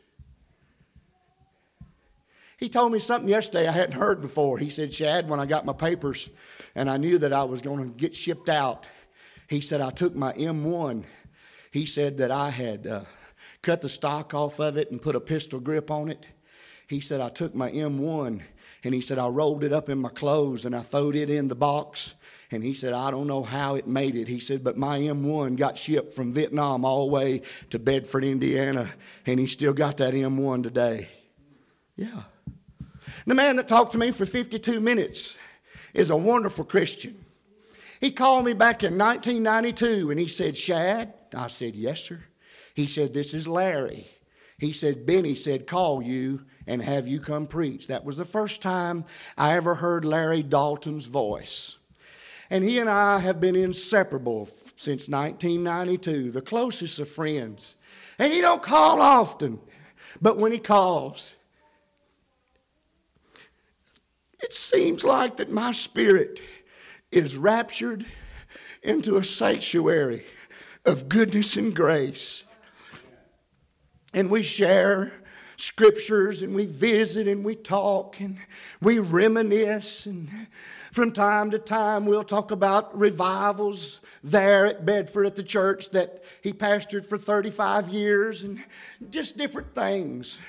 He 2.57 2.69
told 2.69 2.93
me 2.93 2.99
something 2.99 3.29
yesterday 3.29 3.67
I 3.67 3.71
hadn't 3.71 3.99
heard 3.99 4.21
before. 4.21 4.57
He 4.57 4.69
said, 4.69 4.93
Shad, 4.93 5.27
when 5.27 5.39
I 5.39 5.45
got 5.45 5.65
my 5.65 5.73
papers 5.73 6.29
and 6.75 6.89
I 6.89 6.97
knew 6.97 7.17
that 7.17 7.33
I 7.33 7.43
was 7.43 7.61
going 7.61 7.83
to 7.83 7.97
get 7.97 8.15
shipped 8.15 8.47
out, 8.47 8.87
he 9.49 9.59
said, 9.59 9.81
I 9.81 9.89
took 9.89 10.15
my 10.15 10.31
M1. 10.33 11.03
He 11.71 11.85
said 11.85 12.19
that 12.19 12.31
I 12.31 12.51
had 12.51 12.87
uh, 12.87 13.01
cut 13.63 13.81
the 13.81 13.89
stock 13.89 14.35
off 14.35 14.59
of 14.59 14.77
it 14.77 14.91
and 14.91 15.01
put 15.01 15.15
a 15.15 15.19
pistol 15.19 15.59
grip 15.59 15.89
on 15.89 16.09
it. 16.09 16.27
He 16.87 16.99
said, 16.99 17.21
I 17.21 17.29
took 17.29 17.55
my 17.55 17.71
M1 17.71 18.41
and 18.83 18.93
he 18.93 19.01
said, 19.01 19.17
I 19.17 19.27
rolled 19.27 19.63
it 19.63 19.73
up 19.73 19.89
in 19.89 19.99
my 19.99 20.09
clothes 20.09 20.65
and 20.65 20.75
I 20.75 20.81
throwed 20.81 21.15
it 21.15 21.29
in 21.29 21.47
the 21.47 21.55
box. 21.55 22.13
And 22.51 22.63
he 22.63 22.75
said, 22.75 22.93
I 22.93 23.09
don't 23.09 23.25
know 23.25 23.41
how 23.41 23.73
it 23.75 23.87
made 23.87 24.15
it. 24.15 24.27
He 24.27 24.39
said, 24.39 24.63
but 24.63 24.77
my 24.77 24.99
M1 24.99 25.55
got 25.55 25.77
shipped 25.77 26.11
from 26.11 26.31
Vietnam 26.31 26.85
all 26.85 27.07
the 27.07 27.13
way 27.13 27.41
to 27.71 27.79
Bedford, 27.79 28.23
Indiana, 28.23 28.89
and 29.25 29.39
he 29.39 29.47
still 29.47 29.73
got 29.73 29.97
that 29.97 30.13
M1 30.13 30.61
today. 30.61 31.07
Yeah. 31.95 32.23
The 33.25 33.33
man 33.33 33.55
that 33.55 33.67
talked 33.67 33.93
to 33.93 33.97
me 33.97 34.11
for 34.11 34.25
52 34.25 34.81
minutes 34.81 35.35
is 35.93 36.09
a 36.09 36.17
wonderful 36.17 36.65
Christian. 36.65 37.25
He 38.01 38.11
called 38.11 38.45
me 38.45 38.53
back 38.53 38.83
in 38.83 38.97
1992 38.97 40.11
and 40.11 40.19
he 40.19 40.27
said, 40.27 40.57
Shad? 40.57 41.13
I 41.33 41.47
said, 41.47 41.75
Yes, 41.75 42.03
sir. 42.03 42.21
He 42.73 42.87
said, 42.87 43.13
This 43.13 43.33
is 43.33 43.47
Larry. 43.47 44.07
He 44.57 44.73
said, 44.73 45.05
Benny 45.05 45.35
said, 45.35 45.67
Call 45.67 46.01
you 46.01 46.45
and 46.65 46.81
have 46.81 47.07
you 47.07 47.19
come 47.19 47.47
preach. 47.47 47.87
That 47.87 48.05
was 48.05 48.17
the 48.17 48.25
first 48.25 48.61
time 48.61 49.05
I 49.37 49.53
ever 49.53 49.75
heard 49.75 50.05
Larry 50.05 50.43
Dalton's 50.43 51.05
voice. 51.05 51.77
And 52.49 52.63
he 52.63 52.79
and 52.79 52.89
I 52.89 53.19
have 53.19 53.39
been 53.39 53.55
inseparable 53.55 54.47
since 54.75 55.09
1992, 55.09 56.31
the 56.31 56.41
closest 56.41 56.99
of 56.99 57.09
friends. 57.09 57.77
And 58.19 58.31
he 58.31 58.41
don't 58.41 58.61
call 58.61 59.01
often, 59.01 59.59
but 60.21 60.37
when 60.37 60.51
he 60.51 60.59
calls, 60.59 61.35
it 64.39 64.53
seems 64.53 65.03
like 65.03 65.37
that 65.37 65.49
my 65.49 65.71
spirit 65.71 66.41
is 67.11 67.37
raptured 67.37 68.05
into 68.83 69.15
a 69.15 69.23
sanctuary 69.23 70.25
of 70.85 71.09
goodness 71.09 71.55
and 71.57 71.75
grace. 71.75 72.43
And 74.13 74.29
we 74.29 74.43
share 74.43 75.11
scriptures 75.57 76.41
and 76.41 76.55
we 76.55 76.65
visit 76.65 77.27
and 77.27 77.43
we 77.43 77.55
talk 77.55 78.19
and 78.19 78.37
we 78.81 78.99
reminisce. 78.99 80.05
And 80.05 80.29
from 80.91 81.11
time 81.11 81.51
to 81.51 81.59
time, 81.59 82.05
we'll 82.05 82.23
talk 82.23 82.51
about 82.51 82.97
revivals 82.97 83.99
there 84.23 84.65
at 84.65 84.85
Bedford 84.85 85.25
at 85.25 85.35
the 85.35 85.43
church 85.43 85.89
that 85.91 86.23
he 86.41 86.53
pastored 86.53 87.05
for 87.05 87.17
35 87.17 87.89
years 87.89 88.43
and 88.43 88.63
just 89.09 89.37
different 89.37 89.73
things. 89.73 90.39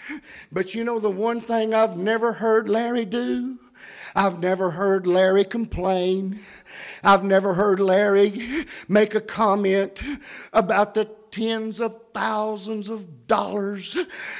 But 0.52 0.74
you 0.74 0.84
know, 0.84 0.98
the 0.98 1.10
one 1.10 1.40
thing 1.40 1.74
I've 1.74 1.96
never 1.96 2.34
heard 2.34 2.68
Larry 2.68 3.04
do? 3.04 3.58
I've 4.16 4.38
never 4.38 4.70
heard 4.70 5.06
Larry 5.06 5.44
complain. 5.44 6.40
I've 7.02 7.24
never 7.24 7.54
heard 7.54 7.80
Larry 7.80 8.64
make 8.88 9.14
a 9.14 9.20
comment 9.20 10.00
about 10.52 10.94
the 10.94 11.10
tens 11.34 11.80
of 11.80 11.98
thousands 12.12 12.88
of 12.88 13.26
dollars 13.26 13.98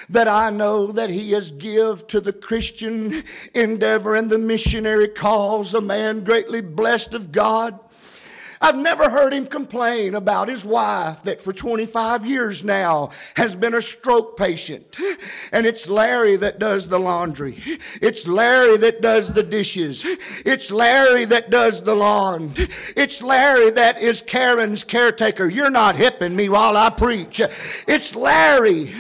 that 0.09 0.29
I 0.29 0.51
know 0.51 0.93
that 0.93 1.11
he 1.11 1.33
has 1.33 1.51
give 1.51 2.07
to 2.07 2.21
the 2.21 2.33
Christian 2.33 3.25
endeavor 3.53 4.15
and 4.15 4.31
the 4.31 4.39
missionary 4.39 5.09
cause, 5.09 5.75
a 5.75 5.81
man 5.81 6.23
greatly 6.23 6.61
blessed 6.61 7.13
of 7.13 7.33
God. 7.33 7.81
I've 8.65 8.79
never 8.79 9.11
heard 9.11 9.35
him 9.35 9.45
complain 9.45 10.15
about 10.15 10.49
his 10.49 10.65
wife 10.65 11.23
that 11.25 11.39
for 11.39 11.53
25 11.53 12.25
years 12.25 12.65
now 12.65 13.11
has 13.35 13.55
been 13.55 13.75
a 13.75 13.83
stroke 13.83 14.39
patient. 14.39 14.97
And 15.53 15.67
it's 15.67 15.87
Larry 15.87 16.37
that 16.37 16.59
does 16.59 16.89
the 16.89 16.99
laundry. 16.99 17.63
It's 18.01 18.27
Larry 18.27 18.79
that 18.79 19.03
does 19.03 19.35
the 19.35 19.43
dishes. 19.43 20.03
It's 20.47 20.73
Larry 20.73 21.27
that 21.27 21.51
does 21.51 21.83
the 21.83 21.95
lawn. 21.95 22.55
It's 22.97 23.23
Larry 23.23 23.69
that 23.73 24.01
is 24.01 24.23
Karen's 24.23 24.83
caretaker. 24.83 25.47
You're 25.47 25.69
not 25.69 25.97
hipping 25.97 26.35
me 26.35 26.49
while 26.49 26.79
I 26.79 26.89
preach. 26.89 27.43
It's 27.87 28.17
Larry, 28.17 28.95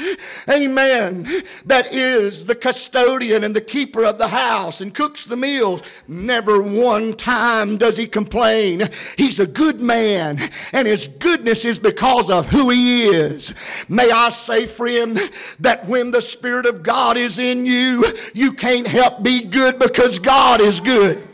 amen, 0.46 1.42
that 1.64 1.90
is 1.90 2.44
the 2.44 2.54
custodian 2.54 3.42
and 3.42 3.56
the 3.56 3.62
keeper 3.62 4.04
of 4.04 4.18
the 4.18 4.28
house 4.28 4.82
and 4.82 4.92
cooks 4.94 5.24
the 5.24 5.38
meals. 5.38 5.82
Never 6.06 6.60
one 6.60 7.14
time 7.14 7.78
does 7.78 7.96
he 7.96 8.06
complain. 8.06 8.90
He's 9.16 9.40
a 9.40 9.53
good 9.54 9.80
man, 9.80 10.50
and 10.72 10.86
his 10.86 11.08
goodness 11.08 11.64
is 11.64 11.78
because 11.78 12.28
of 12.28 12.46
who 12.46 12.70
he 12.70 13.04
is. 13.04 13.54
May 13.88 14.10
I 14.10 14.28
say, 14.28 14.66
friend, 14.66 15.18
that 15.60 15.86
when 15.86 16.10
the 16.10 16.20
Spirit 16.20 16.66
of 16.66 16.82
God 16.82 17.16
is 17.16 17.38
in 17.38 17.64
you, 17.64 18.04
you 18.34 18.52
can't 18.52 18.86
help 18.86 19.22
be 19.22 19.42
good 19.42 19.78
because 19.78 20.18
God 20.18 20.60
is 20.60 20.80
good. 20.80 21.28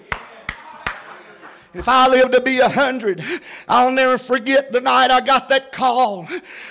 If 1.72 1.88
I 1.88 2.08
live 2.08 2.32
to 2.32 2.40
be 2.40 2.58
a 2.58 2.68
hundred, 2.68 3.22
I'll 3.68 3.92
never 3.92 4.18
forget 4.18 4.72
the 4.72 4.80
night 4.80 5.12
I 5.12 5.20
got 5.20 5.48
that 5.50 5.70
call 5.70 6.26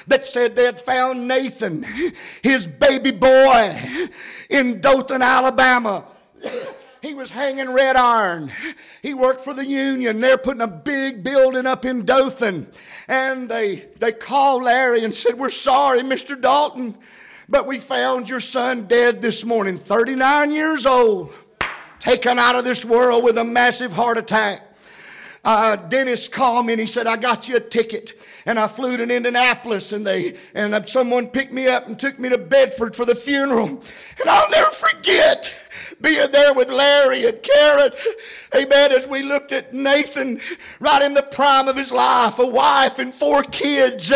that 0.08 0.26
said 0.26 0.56
they 0.56 0.66
had 0.66 0.80
found 0.80 1.26
Nathan, 1.26 1.86
his 2.42 2.68
baby 2.68 3.12
boy, 3.12 3.80
in 4.50 4.82
Dothan, 4.82 5.22
Alabama. 5.22 6.06
He 7.02 7.14
was 7.14 7.30
hanging 7.30 7.70
red 7.72 7.96
iron. 7.96 8.52
He 9.02 9.14
worked 9.14 9.40
for 9.40 9.54
the 9.54 9.66
union. 9.66 10.20
They're 10.20 10.38
putting 10.38 10.62
a 10.62 10.68
big 10.68 11.24
building 11.24 11.66
up 11.66 11.86
in 11.86 12.04
Dothan. 12.06 12.70
And 13.08 13.48
they, 13.48 13.88
they 14.00 14.12
called 14.12 14.64
Larry 14.64 15.04
and 15.04 15.14
said, 15.14 15.40
We're 15.40 15.50
sorry, 15.50 16.02
Mr. 16.02 16.40
Dalton, 16.40 16.98
but 17.48 17.66
we 17.66 17.80
found 17.80 18.30
your 18.30 18.42
son 18.42 18.86
dead 18.88 19.22
this 19.22 19.46
morning, 19.46 19.78
39 19.78 20.52
years 20.52 20.86
old, 20.86 21.34
taken 22.00 22.38
out 22.38 22.56
of 22.56 22.66
this 22.66 22.84
world 22.84 23.24
with 23.24 23.38
a 23.38 23.46
massive 23.46 23.94
heart 23.94 24.18
attack. 24.18 24.66
Uh, 25.44 25.78
Dennis 25.78 26.28
called 26.28 26.66
me 26.66 26.74
and 26.74 26.80
he 26.82 26.86
said, 26.86 27.08
I 27.08 27.16
got 27.16 27.48
you 27.48 27.56
a 27.56 27.62
ticket. 27.62 28.22
And 28.46 28.60
I 28.60 28.68
flew 28.68 28.98
to 28.98 29.04
Indianapolis 29.04 29.94
and 29.94 30.06
they 30.06 30.36
and 30.54 30.88
someone 30.88 31.28
picked 31.28 31.54
me 31.54 31.68
up 31.68 31.88
and 31.88 31.98
took 31.98 32.20
me 32.20 32.30
to 32.30 32.38
Bedford 32.38 32.96
for 32.96 33.06
the 33.06 33.16
funeral. 33.16 33.82
And 34.20 34.30
I'll 34.30 34.50
never 34.50 34.72
forget 34.72 35.54
being 36.02 36.32
there 36.32 36.54
with 36.54 36.70
Larry 36.70 37.26
and 37.26 37.42
Karen. 37.42 37.92
Amen. 38.56 38.92
As 38.92 39.08
we 39.08 39.24
looked 39.24 39.52
at 39.52 39.74
Nathan 39.74 40.40
right 40.80 41.02
in 41.02 41.14
the 41.14 41.24
prime 41.24 41.68
of 41.68 41.76
his 41.76 41.92
life, 41.92 42.40
a 42.40 42.46
wife 42.46 43.00
and 43.00 43.14
four 43.14 43.44
kids. 43.44 44.12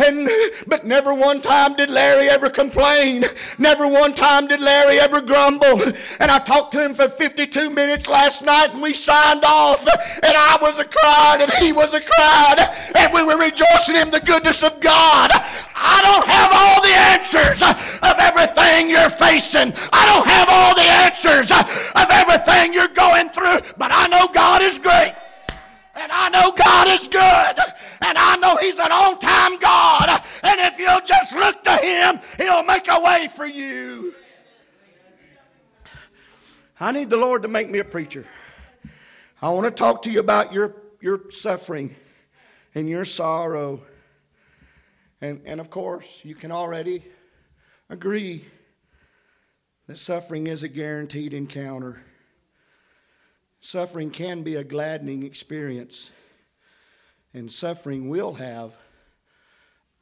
And 0.00 0.28
but 0.66 0.86
never 0.86 1.12
one 1.12 1.40
time 1.40 1.74
did 1.74 1.90
Larry 1.90 2.28
ever 2.28 2.50
complain. 2.50 3.24
Never 3.58 3.86
one 3.86 4.14
time 4.14 4.46
did 4.46 4.60
Larry 4.60 5.00
ever 5.00 5.20
grumble. 5.20 5.82
And 6.20 6.30
I 6.30 6.38
talked 6.38 6.72
to 6.72 6.84
him 6.84 6.94
for 6.94 7.08
52 7.08 7.70
minutes 7.70 8.06
last 8.08 8.44
night 8.44 8.72
and 8.72 8.82
we 8.82 8.94
signed 8.94 9.44
off. 9.44 9.86
And 9.86 10.34
I 10.36 10.58
was 10.60 10.78
a 10.78 10.84
crying 10.84 11.42
and 11.42 11.52
he 11.54 11.72
was 11.72 11.94
a 11.94 12.00
crying. 12.00 12.58
And 12.96 13.12
we 13.12 13.22
were 13.24 13.38
rejoicing 13.38 13.96
in 13.96 14.10
the 14.10 14.20
goodness 14.20 14.62
of 14.62 14.78
God. 14.80 15.30
I 15.74 16.00
don't 16.02 16.26
have 16.26 16.50
all 16.52 16.82
the 16.82 16.94
answers 17.14 17.62
of 17.62 18.14
everything 18.18 18.57
you're 18.86 19.10
facing. 19.10 19.72
I 19.92 20.04
don't 20.06 20.28
have 20.28 20.48
all 20.50 20.74
the 20.74 20.88
answers 21.08 21.50
uh, 21.50 21.64
of 21.96 22.06
everything 22.12 22.74
you're 22.74 22.88
going 22.88 23.30
through, 23.30 23.60
but 23.78 23.90
I 23.90 24.06
know 24.08 24.28
God 24.28 24.60
is 24.62 24.78
great. 24.78 25.14
And 25.94 26.12
I 26.12 26.28
know 26.28 26.52
God 26.52 26.86
is 26.88 27.08
good. 27.08 27.74
And 28.02 28.16
I 28.16 28.36
know 28.36 28.56
He's 28.58 28.78
an 28.78 28.92
on 28.92 29.18
time 29.18 29.58
God. 29.58 30.22
And 30.42 30.60
if 30.60 30.78
you'll 30.78 31.00
just 31.00 31.34
look 31.34 31.64
to 31.64 31.76
Him, 31.76 32.20
He'll 32.36 32.62
make 32.62 32.86
a 32.88 33.00
way 33.00 33.28
for 33.34 33.46
you. 33.46 34.14
I 36.78 36.92
need 36.92 37.10
the 37.10 37.16
Lord 37.16 37.42
to 37.42 37.48
make 37.48 37.68
me 37.68 37.80
a 37.80 37.84
preacher. 37.84 38.24
I 39.42 39.50
want 39.50 39.64
to 39.64 39.72
talk 39.72 40.02
to 40.02 40.10
you 40.10 40.20
about 40.20 40.52
your, 40.52 40.76
your 41.00 41.30
suffering 41.30 41.96
and 42.74 42.88
your 42.88 43.04
sorrow. 43.04 43.82
And, 45.20 45.40
and 45.44 45.60
of 45.60 45.70
course, 45.70 46.20
you 46.22 46.36
can 46.36 46.52
already 46.52 47.04
agree 47.90 48.44
that 49.88 49.98
suffering 49.98 50.46
is 50.46 50.62
a 50.62 50.68
guaranteed 50.68 51.32
encounter. 51.32 52.02
Suffering 53.60 54.10
can 54.10 54.42
be 54.42 54.54
a 54.54 54.62
gladdening 54.62 55.22
experience, 55.22 56.10
and 57.34 57.50
suffering 57.50 58.08
will 58.08 58.34
have 58.34 58.76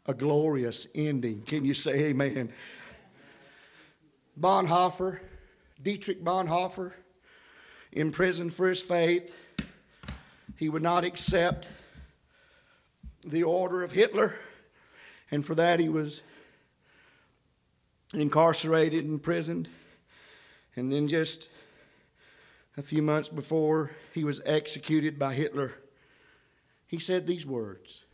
a 0.05 0.12
glorious 0.12 0.88
ending. 0.94 1.40
Can 1.42 1.64
you 1.64 1.72
say 1.72 2.07
amen? 2.07 2.53
Bonhoeffer, 4.38 5.20
Dietrich 5.81 6.22
Bonhoeffer, 6.22 6.92
imprisoned 7.92 8.53
for 8.53 8.68
his 8.68 8.83
faith, 8.83 9.33
he 10.59 10.68
would 10.68 10.83
not 10.83 11.05
accept 11.05 11.68
the 13.25 13.44
order 13.44 13.85
of 13.85 13.92
Hitler, 13.92 14.35
and 15.31 15.46
for 15.46 15.55
that 15.55 15.79
he 15.79 15.88
was 15.88 16.22
incarcerated, 18.12 19.05
imprisoned, 19.05 19.69
and 20.75 20.92
then 20.92 21.09
just 21.09 21.49
a 22.77 22.83
few 22.83 23.03
months 23.03 23.29
before 23.29 23.92
he 24.12 24.25
was 24.25 24.40
executed 24.45 25.19
by 25.19 25.35
Hitler, 25.35 25.73
he 26.87 26.99
said 26.99 27.27
these 27.27 27.47
words. 27.47 28.05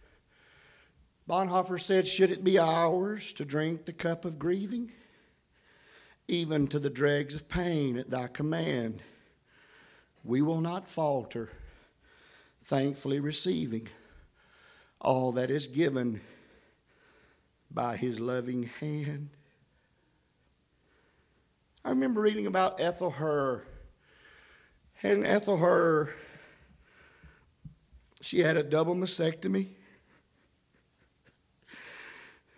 Bonhoeffer 1.28 1.80
said, 1.80 2.06
Should 2.06 2.30
it 2.30 2.44
be 2.44 2.58
ours 2.58 3.32
to 3.34 3.44
drink 3.44 3.84
the 3.84 3.92
cup 3.92 4.24
of 4.24 4.38
grieving, 4.38 4.92
even 6.28 6.66
to 6.68 6.78
the 6.78 6.90
dregs 6.90 7.34
of 7.34 7.48
pain 7.48 7.96
at 7.96 8.10
thy 8.10 8.26
command, 8.28 9.02
we 10.24 10.40
will 10.40 10.60
not 10.60 10.88
falter, 10.88 11.50
thankfully 12.64 13.20
receiving 13.20 13.88
all 15.00 15.32
that 15.32 15.50
is 15.50 15.66
given 15.66 16.20
by 17.70 17.96
his 17.96 18.20
loving 18.20 18.64
hand. 18.80 19.30
I 21.84 21.90
remember 21.90 22.20
reading 22.20 22.46
about 22.46 22.80
Ethelher. 22.80 23.64
And 25.02 25.26
Ethelher, 25.26 26.14
she 28.20 28.38
had 28.38 28.56
a 28.56 28.62
double 28.62 28.94
mastectomy. 28.94 29.68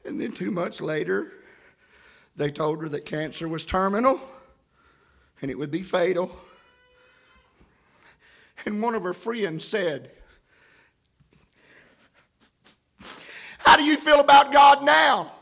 And 0.05 0.21
then 0.21 0.33
two 0.33 0.51
months 0.51 0.83
later, 0.83 1.33
they 2.37 2.51
told 2.51 2.83
her 2.83 2.89
that 2.91 3.07
cancer 3.07 3.49
was 3.49 3.65
terminal 3.65 4.21
and 5.41 5.51
it 5.51 5.59
would 5.59 5.71
be 5.71 5.83
fatal. 5.83 6.37
And 8.67 8.83
one 8.83 8.95
of 8.95 9.03
her 9.03 9.15
friends 9.15 9.65
said, 9.65 10.11
How 13.59 13.77
do 13.77 13.85
you 13.85 13.97
feel 13.97 14.21
about 14.21 14.53
God 14.53 14.85
now? 14.85 15.33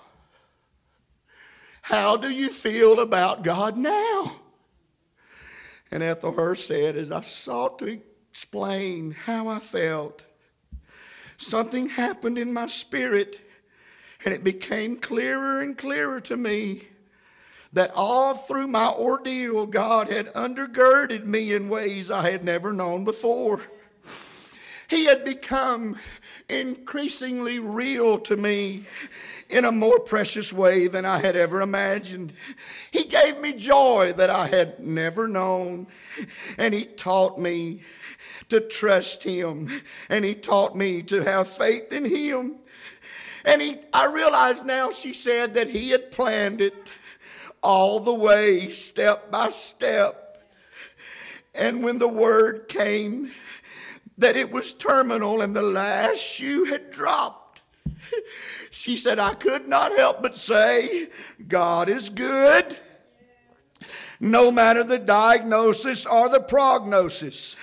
How 1.92 2.16
do 2.16 2.31
you 2.31 2.48
feel 2.48 3.00
about 3.00 3.44
God 3.44 3.76
now? 3.76 4.37
And 5.90 6.02
Ethelhurst 6.02 6.66
said, 6.66 6.96
as 6.96 7.12
I 7.12 7.20
sought 7.20 7.78
to 7.81 8.00
explain 8.31 9.11
how 9.11 9.48
I 9.48 9.59
felt, 9.59 10.24
something 11.37 11.90
happened 11.90 12.38
in 12.38 12.50
my 12.50 12.66
spirit, 12.66 13.42
and 14.24 14.33
it 14.33 14.42
became 14.42 14.96
clearer 14.96 15.61
and 15.61 15.76
clearer 15.76 16.18
to 16.22 16.37
me 16.38 16.88
that 17.74 17.92
all 17.94 18.33
through 18.33 18.68
my 18.68 18.88
ordeal, 18.88 19.66
God 19.66 20.09
had 20.09 20.33
undergirded 20.33 21.26
me 21.26 21.52
in 21.52 21.68
ways 21.68 22.11
I 22.11 22.31
had 22.31 22.42
never 22.42 22.72
known 22.72 23.05
before. 23.05 23.61
He 24.88 25.05
had 25.05 25.26
become 25.26 25.98
increasingly 26.48 27.59
real 27.59 28.18
to 28.20 28.37
me 28.37 28.87
in 29.52 29.66
a 29.66 29.70
more 29.70 30.00
precious 30.00 30.52
way 30.52 30.88
than 30.88 31.04
I 31.04 31.20
had 31.20 31.36
ever 31.36 31.60
imagined. 31.60 32.32
He 32.90 33.04
gave 33.04 33.38
me 33.38 33.52
joy 33.52 34.14
that 34.16 34.30
I 34.30 34.46
had 34.46 34.80
never 34.80 35.28
known, 35.28 35.86
and 36.56 36.72
He 36.72 36.86
taught 36.86 37.38
me 37.38 37.82
to 38.48 38.60
trust 38.60 39.22
Him, 39.24 39.82
and 40.08 40.24
He 40.24 40.34
taught 40.34 40.74
me 40.74 41.02
to 41.02 41.22
have 41.22 41.48
faith 41.48 41.92
in 41.92 42.06
Him. 42.06 42.56
And 43.44 43.60
he, 43.60 43.78
I 43.92 44.06
realize 44.06 44.64
now, 44.64 44.90
she 44.90 45.12
said, 45.12 45.54
that 45.54 45.70
He 45.70 45.90
had 45.90 46.12
planned 46.12 46.60
it 46.60 46.90
all 47.62 48.00
the 48.00 48.14
way, 48.14 48.70
step 48.70 49.30
by 49.30 49.50
step. 49.50 50.44
And 51.54 51.84
when 51.84 51.98
the 51.98 52.08
word 52.08 52.68
came 52.68 53.32
that 54.16 54.36
it 54.36 54.50
was 54.50 54.72
terminal 54.72 55.40
and 55.40 55.54
the 55.54 55.62
last 55.62 56.20
shoe 56.20 56.64
had 56.64 56.90
dropped, 56.90 57.41
she 58.70 58.96
said, 58.96 59.18
I 59.18 59.35
could 59.35 59.68
not 59.68 59.96
help 59.96 60.22
but 60.22 60.37
say, 60.37 61.09
God 61.48 61.88
is 61.88 62.09
good 62.09 62.79
no 64.22 64.51
matter 64.53 64.85
the 64.85 64.98
diagnosis 64.98 66.07
or 66.07 66.29
the 66.29 66.38
prognosis, 66.38 67.57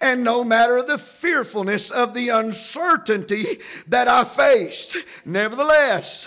and 0.00 0.24
no 0.24 0.42
matter 0.42 0.82
the 0.82 0.96
fearfulness 0.96 1.90
of 1.90 2.14
the 2.14 2.30
uncertainty 2.30 3.58
that 3.86 4.08
I 4.08 4.24
faced. 4.24 4.96
Nevertheless, 5.26 6.26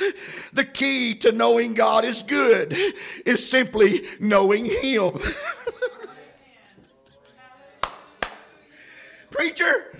the 0.54 0.66
key 0.66 1.16
to 1.16 1.32
knowing 1.32 1.74
God 1.74 2.06
is 2.06 2.22
good 2.22 2.78
is 3.26 3.50
simply 3.50 4.04
knowing 4.20 4.66
Him. 4.66 5.20
Preacher, 9.32 9.98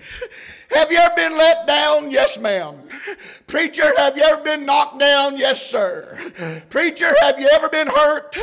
have 0.74 0.90
you 0.90 0.98
ever 0.98 1.14
been 1.14 1.36
let 1.36 1.66
down? 1.66 2.10
Yes, 2.10 2.38
ma'am. 2.38 2.76
Preacher, 3.46 3.92
have 3.98 4.16
you 4.16 4.22
ever 4.22 4.42
been 4.42 4.64
knocked 4.64 4.98
down? 4.98 5.36
Yes, 5.36 5.64
sir. 5.64 6.18
Preacher, 6.70 7.14
have 7.20 7.38
you 7.38 7.48
ever 7.52 7.68
been 7.68 7.88
hurt? 7.88 8.36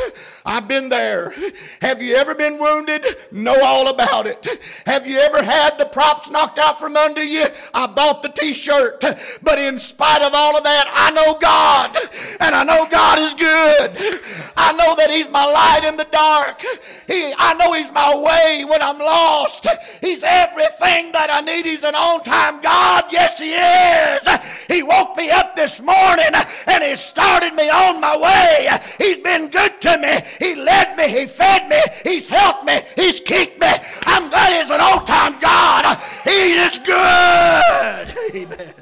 I've 0.46 0.68
been 0.68 0.90
there. 0.90 1.34
Have 1.82 2.02
you 2.02 2.16
ever 2.16 2.36
been 2.36 2.60
wounded? 2.60 3.06
Know 3.32 3.60
all 3.64 3.90
about 3.90 4.28
it. 4.28 4.46
Have 4.86 5.08
you 5.08 5.18
ever 5.18 5.44
had 5.44 5.78
the 5.78 5.86
props 5.86 6.30
knocked 6.30 6.60
out 6.60 6.80
from 6.80 6.96
under 6.96 7.24
you? 7.24 7.46
I 7.74 7.88
bought 7.88 8.22
the 8.22 8.30
t 8.30 8.54
shirt. 8.54 9.04
But 9.42 9.60
in 9.60 9.78
spite 9.78 10.22
of 10.22 10.34
all 10.34 10.58
of 10.58 10.64
that, 10.64 10.86
I 10.94 11.12
know 11.12 11.38
God. 11.40 11.98
And 12.40 12.56
I 12.56 12.64
know 12.64 12.86
God 12.90 13.20
is 13.20 13.34
good. 13.34 14.20
I 14.56 14.72
know 14.74 14.96
that 14.96 15.10
He's 15.10 15.30
my 15.30 15.46
light 15.46 15.88
in 15.88 15.98
the 15.98 16.06
dark. 16.06 16.62
He, 17.08 17.34
I 17.38 17.54
know 17.56 17.74
He's 17.74 17.92
my 17.92 18.16
way 18.16 18.66
when 18.66 18.82
I'm 18.82 19.00
lost. 19.00 19.68
He's 20.02 20.24
everything 20.24 21.12
that 21.14 21.30
I 21.32 21.42
need. 21.42 21.66
He's 21.66 21.84
an 21.84 21.96
on 22.20 22.24
time 22.24 22.62
God. 22.62 23.06
Yes, 23.12 23.40
He 23.40 23.54
is. 23.54 24.28
He 24.68 24.84
woke 24.84 25.16
me 25.18 25.30
up 25.30 25.56
this 25.56 25.82
morning 25.82 26.26
and 26.68 26.84
He 26.84 26.96
started 26.96 27.54
me 27.54 27.70
on 27.70 28.00
my 28.00 28.18
way. 28.18 28.70
He's 28.98 29.18
been 29.18 29.50
good 29.50 29.80
to 29.82 29.98
me. 29.98 30.22
He 30.40 30.56
led 30.56 30.98
me. 30.98 31.08
He 31.08 31.26
fed 31.26 31.68
me. 31.70 31.80
He's 32.04 32.28
helped 32.28 32.66
me. 32.66 32.82
He's 32.96 33.20
kept 33.20 33.60
me. 33.60 33.72
I'm 34.06 34.30
glad 34.30 34.60
He's 34.60 34.70
an 34.70 34.82
on 34.82 35.06
time 35.06 35.40
God. 35.40 36.00
He 36.24 36.54
is 36.54 36.80
good. 36.80 38.16
Amen. 38.36 38.74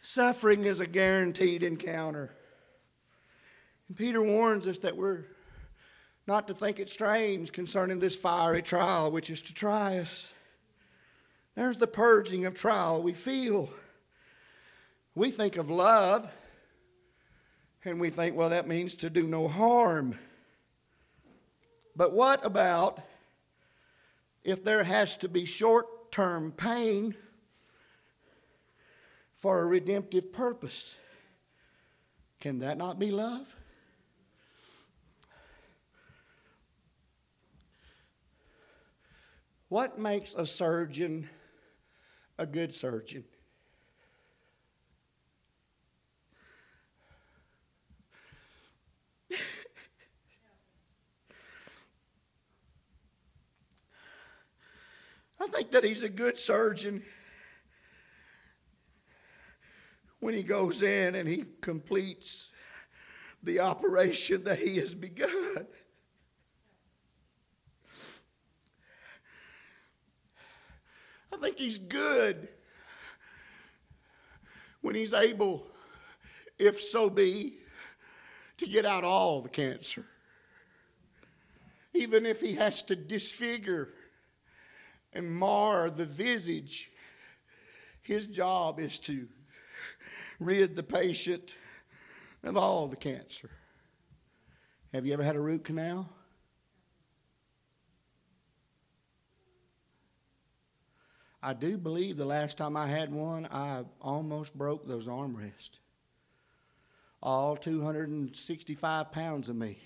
Suffering 0.00 0.66
is 0.66 0.78
a 0.78 0.86
guaranteed 0.86 1.62
encounter. 1.62 2.34
And 3.88 3.96
Peter 3.96 4.22
warns 4.22 4.66
us 4.66 4.78
that 4.78 4.94
we're 4.94 5.24
not 6.26 6.46
to 6.48 6.54
think 6.54 6.78
it 6.78 6.88
strange 6.88 7.52
concerning 7.52 7.98
this 7.98 8.16
fiery 8.16 8.62
trial 8.62 9.10
which 9.10 9.30
is 9.30 9.42
to 9.42 9.54
try 9.54 9.98
us. 9.98 10.32
There's 11.54 11.76
the 11.76 11.86
purging 11.86 12.46
of 12.46 12.54
trial 12.54 13.02
we 13.02 13.12
feel. 13.12 13.70
We 15.14 15.30
think 15.30 15.58
of 15.58 15.68
love, 15.68 16.30
and 17.84 18.00
we 18.00 18.08
think, 18.08 18.34
well, 18.34 18.48
that 18.48 18.66
means 18.66 18.94
to 18.96 19.10
do 19.10 19.26
no 19.26 19.48
harm. 19.48 20.18
But 21.94 22.12
what 22.12 22.44
about 22.44 23.00
if 24.42 24.64
there 24.64 24.84
has 24.84 25.16
to 25.18 25.28
be 25.28 25.44
short 25.44 26.10
term 26.10 26.52
pain 26.52 27.14
for 29.34 29.60
a 29.60 29.66
redemptive 29.66 30.32
purpose? 30.32 30.96
Can 32.40 32.60
that 32.60 32.78
not 32.78 32.98
be 32.98 33.10
love? 33.10 33.54
What 39.72 39.98
makes 39.98 40.34
a 40.34 40.44
surgeon 40.44 41.30
a 42.38 42.44
good 42.44 42.74
surgeon? 42.74 43.24
I 55.40 55.46
think 55.46 55.70
that 55.70 55.84
he's 55.84 56.02
a 56.02 56.10
good 56.10 56.36
surgeon 56.36 57.02
when 60.20 60.34
he 60.34 60.42
goes 60.42 60.82
in 60.82 61.14
and 61.14 61.26
he 61.26 61.46
completes 61.62 62.52
the 63.42 63.60
operation 63.60 64.44
that 64.44 64.58
he 64.58 64.76
has 64.76 64.94
begun. 64.94 65.66
Think 71.52 71.58
he's 71.58 71.78
good 71.78 72.48
when 74.80 74.94
he's 74.94 75.12
able, 75.12 75.66
if 76.58 76.80
so 76.80 77.10
be, 77.10 77.58
to 78.56 78.66
get 78.66 78.84
out 78.84 79.04
all 79.04 79.40
the 79.40 79.48
cancer. 79.48 80.04
Even 81.94 82.24
if 82.24 82.40
he 82.40 82.54
has 82.54 82.82
to 82.82 82.96
disfigure 82.96 83.90
and 85.12 85.30
mar 85.30 85.90
the 85.90 86.06
visage, 86.06 86.90
his 88.00 88.28
job 88.28 88.80
is 88.80 88.98
to 88.98 89.28
rid 90.40 90.74
the 90.74 90.82
patient 90.82 91.54
of 92.42 92.56
all 92.56 92.88
the 92.88 92.96
cancer. 92.96 93.50
Have 94.92 95.06
you 95.06 95.12
ever 95.12 95.22
had 95.22 95.36
a 95.36 95.40
root 95.40 95.64
canal? 95.64 96.08
I 101.42 101.54
do 101.54 101.76
believe 101.76 102.16
the 102.16 102.24
last 102.24 102.56
time 102.56 102.76
I 102.76 102.86
had 102.86 103.12
one, 103.12 103.46
I 103.46 103.82
almost 104.00 104.56
broke 104.56 104.86
those 104.86 105.08
armrests. 105.08 105.80
All 107.20 107.56
265 107.56 109.10
pounds 109.10 109.48
of 109.48 109.56
me. 109.56 109.78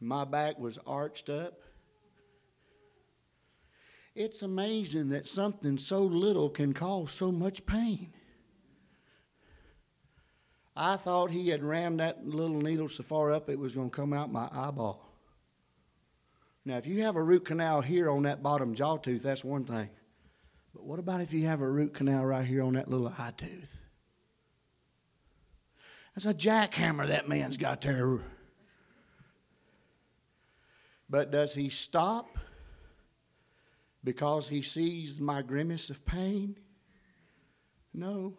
My 0.00 0.24
back 0.24 0.58
was 0.58 0.78
arched 0.86 1.30
up. 1.30 1.60
It's 4.14 4.42
amazing 4.42 5.08
that 5.08 5.26
something 5.26 5.78
so 5.78 6.00
little 6.00 6.50
can 6.50 6.74
cause 6.74 7.10
so 7.10 7.32
much 7.32 7.64
pain. 7.64 8.12
I 10.76 10.96
thought 10.96 11.30
he 11.30 11.48
had 11.48 11.62
rammed 11.62 12.00
that 12.00 12.26
little 12.26 12.60
needle 12.60 12.88
so 12.88 13.02
far 13.02 13.32
up 13.32 13.48
it 13.48 13.58
was 13.58 13.74
going 13.74 13.90
to 13.90 13.96
come 13.96 14.12
out 14.12 14.30
my 14.30 14.48
eyeball. 14.52 15.03
Now, 16.66 16.78
if 16.78 16.86
you 16.86 17.02
have 17.02 17.16
a 17.16 17.22
root 17.22 17.44
canal 17.44 17.82
here 17.82 18.08
on 18.08 18.22
that 18.22 18.42
bottom 18.42 18.74
jaw 18.74 18.96
tooth, 18.96 19.22
that's 19.22 19.44
one 19.44 19.64
thing. 19.64 19.90
But 20.72 20.84
what 20.84 20.98
about 20.98 21.20
if 21.20 21.32
you 21.32 21.46
have 21.46 21.60
a 21.60 21.68
root 21.68 21.92
canal 21.92 22.24
right 22.24 22.46
here 22.46 22.62
on 22.62 22.72
that 22.74 22.88
little 22.88 23.08
eye 23.08 23.32
tooth? 23.36 23.76
That's 26.14 26.26
a 26.26 26.34
jackhammer 26.34 27.08
that 27.08 27.28
man's 27.28 27.56
got 27.56 27.82
there. 27.82 28.20
But 31.10 31.30
does 31.30 31.54
he 31.54 31.68
stop 31.68 32.38
because 34.02 34.48
he 34.48 34.62
sees 34.62 35.20
my 35.20 35.42
grimace 35.42 35.90
of 35.90 36.06
pain? 36.06 36.56
No. 37.92 38.38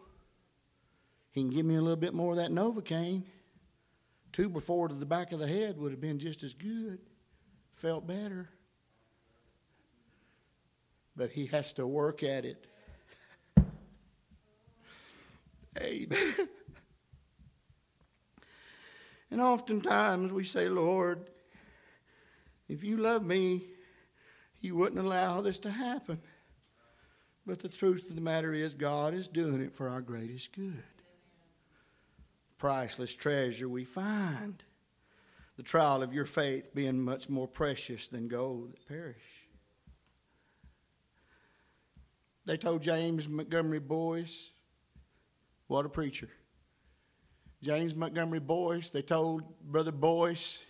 He 1.30 1.42
can 1.42 1.50
give 1.50 1.64
me 1.64 1.76
a 1.76 1.80
little 1.80 1.96
bit 1.96 2.12
more 2.12 2.32
of 2.32 2.38
that 2.38 2.50
Novocaine. 2.50 3.22
Two 4.32 4.48
before 4.48 4.88
to 4.88 4.94
the 4.94 5.06
back 5.06 5.32
of 5.32 5.38
the 5.38 5.46
head 5.46 5.78
would 5.78 5.92
have 5.92 6.00
been 6.00 6.18
just 6.18 6.42
as 6.42 6.54
good 6.54 6.98
felt 7.76 8.06
better. 8.06 8.48
But 11.16 11.30
he 11.30 11.46
has 11.46 11.72
to 11.74 11.86
work 11.86 12.22
at 12.22 12.44
it. 12.44 12.66
Amen. 15.78 16.48
And 19.30 19.40
oftentimes 19.40 20.32
we 20.32 20.44
say, 20.44 20.68
Lord, 20.68 21.28
if 22.68 22.84
you 22.84 22.96
love 22.96 23.24
me, 23.24 23.64
you 24.60 24.76
wouldn't 24.76 25.04
allow 25.04 25.40
this 25.40 25.58
to 25.60 25.70
happen. 25.70 26.20
But 27.46 27.60
the 27.60 27.68
truth 27.68 28.08
of 28.08 28.14
the 28.14 28.20
matter 28.20 28.52
is, 28.52 28.74
God 28.74 29.14
is 29.14 29.28
doing 29.28 29.60
it 29.60 29.74
for 29.74 29.88
our 29.88 30.00
greatest 30.00 30.52
good. 30.52 30.82
Priceless 32.58 33.14
treasure 33.14 33.68
we 33.68 33.84
find 33.84 34.62
the 35.56 35.62
trial 35.62 36.02
of 36.02 36.12
your 36.12 36.26
faith 36.26 36.74
being 36.74 37.00
much 37.00 37.28
more 37.28 37.48
precious 37.48 38.08
than 38.08 38.28
gold 38.28 38.72
that 38.72 38.86
perish. 38.86 39.46
they 42.46 42.56
told 42.56 42.80
James 42.80 43.28
Montgomery 43.28 43.80
Boice, 43.80 44.50
what 45.66 45.84
a 45.84 45.88
preacher. 45.88 46.28
James 47.60 47.94
Montgomery 47.94 48.38
Boice, 48.38 48.90
they 48.90 49.02
told 49.02 49.42
Brother 49.60 49.90
Boice, 49.90 50.64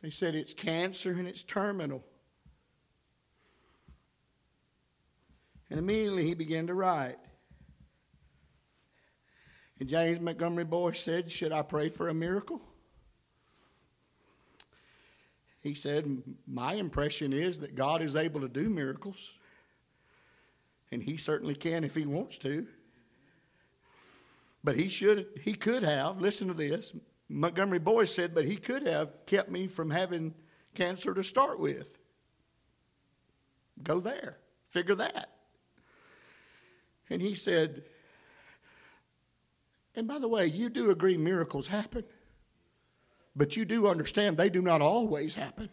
they 0.00 0.08
said 0.08 0.34
it's 0.34 0.54
cancer 0.54 1.10
and 1.10 1.28
it's 1.28 1.42
terminal. 1.42 2.02
And 5.68 5.78
immediately 5.78 6.24
he 6.24 6.34
began 6.34 6.66
to 6.68 6.74
write. 6.74 7.18
And 9.78 9.88
James 9.88 10.20
Montgomery 10.20 10.64
Boice 10.64 11.00
said, 11.00 11.30
Should 11.30 11.52
I 11.52 11.62
pray 11.62 11.88
for 11.88 12.08
a 12.08 12.14
miracle? 12.14 12.62
He 15.62 15.74
said, 15.74 16.22
My 16.46 16.74
impression 16.74 17.32
is 17.32 17.60
that 17.60 17.74
God 17.74 18.02
is 18.02 18.16
able 18.16 18.40
to 18.40 18.48
do 18.48 18.68
miracles. 18.68 19.38
And 20.90 21.02
he 21.02 21.16
certainly 21.16 21.54
can 21.54 21.84
if 21.84 21.94
he 21.94 22.04
wants 22.04 22.36
to. 22.38 22.66
But 24.64 24.76
he 24.76 24.88
should 24.88 25.26
he 25.42 25.54
could 25.54 25.82
have, 25.82 26.20
listen 26.20 26.48
to 26.48 26.54
this. 26.54 26.92
Montgomery 27.28 27.78
Boice 27.78 28.14
said, 28.14 28.34
but 28.34 28.44
he 28.44 28.56
could 28.56 28.86
have 28.86 29.10
kept 29.24 29.50
me 29.50 29.66
from 29.66 29.90
having 29.90 30.34
cancer 30.74 31.14
to 31.14 31.22
start 31.22 31.58
with. 31.58 31.98
Go 33.82 34.00
there. 34.00 34.36
Figure 34.68 34.94
that. 34.96 35.30
And 37.08 37.22
he 37.22 37.34
said, 37.34 37.84
and 39.94 40.06
by 40.06 40.18
the 40.18 40.28
way, 40.28 40.46
you 40.46 40.68
do 40.68 40.90
agree 40.90 41.16
miracles 41.16 41.66
happen, 41.66 42.04
but 43.34 43.56
you 43.56 43.64
do 43.64 43.86
understand 43.86 44.36
they 44.36 44.50
do 44.50 44.62
not 44.62 44.80
always 44.80 45.34
happen. 45.34 45.68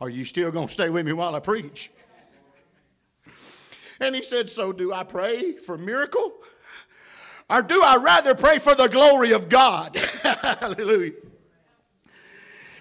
Are 0.00 0.10
you 0.10 0.24
still 0.24 0.50
going 0.50 0.66
to 0.66 0.72
stay 0.72 0.90
with 0.90 1.06
me 1.06 1.12
while 1.12 1.34
I 1.34 1.40
preach? 1.40 1.90
And 4.00 4.14
he 4.14 4.22
said, 4.22 4.48
So 4.48 4.72
do 4.72 4.92
I 4.92 5.04
pray 5.04 5.52
for 5.52 5.78
miracle? 5.78 6.32
Or 7.48 7.62
do 7.62 7.82
I 7.82 7.96
rather 7.96 8.34
pray 8.34 8.58
for 8.58 8.74
the 8.74 8.88
glory 8.88 9.32
of 9.32 9.48
God? 9.48 9.96
Hallelujah. 10.22 11.12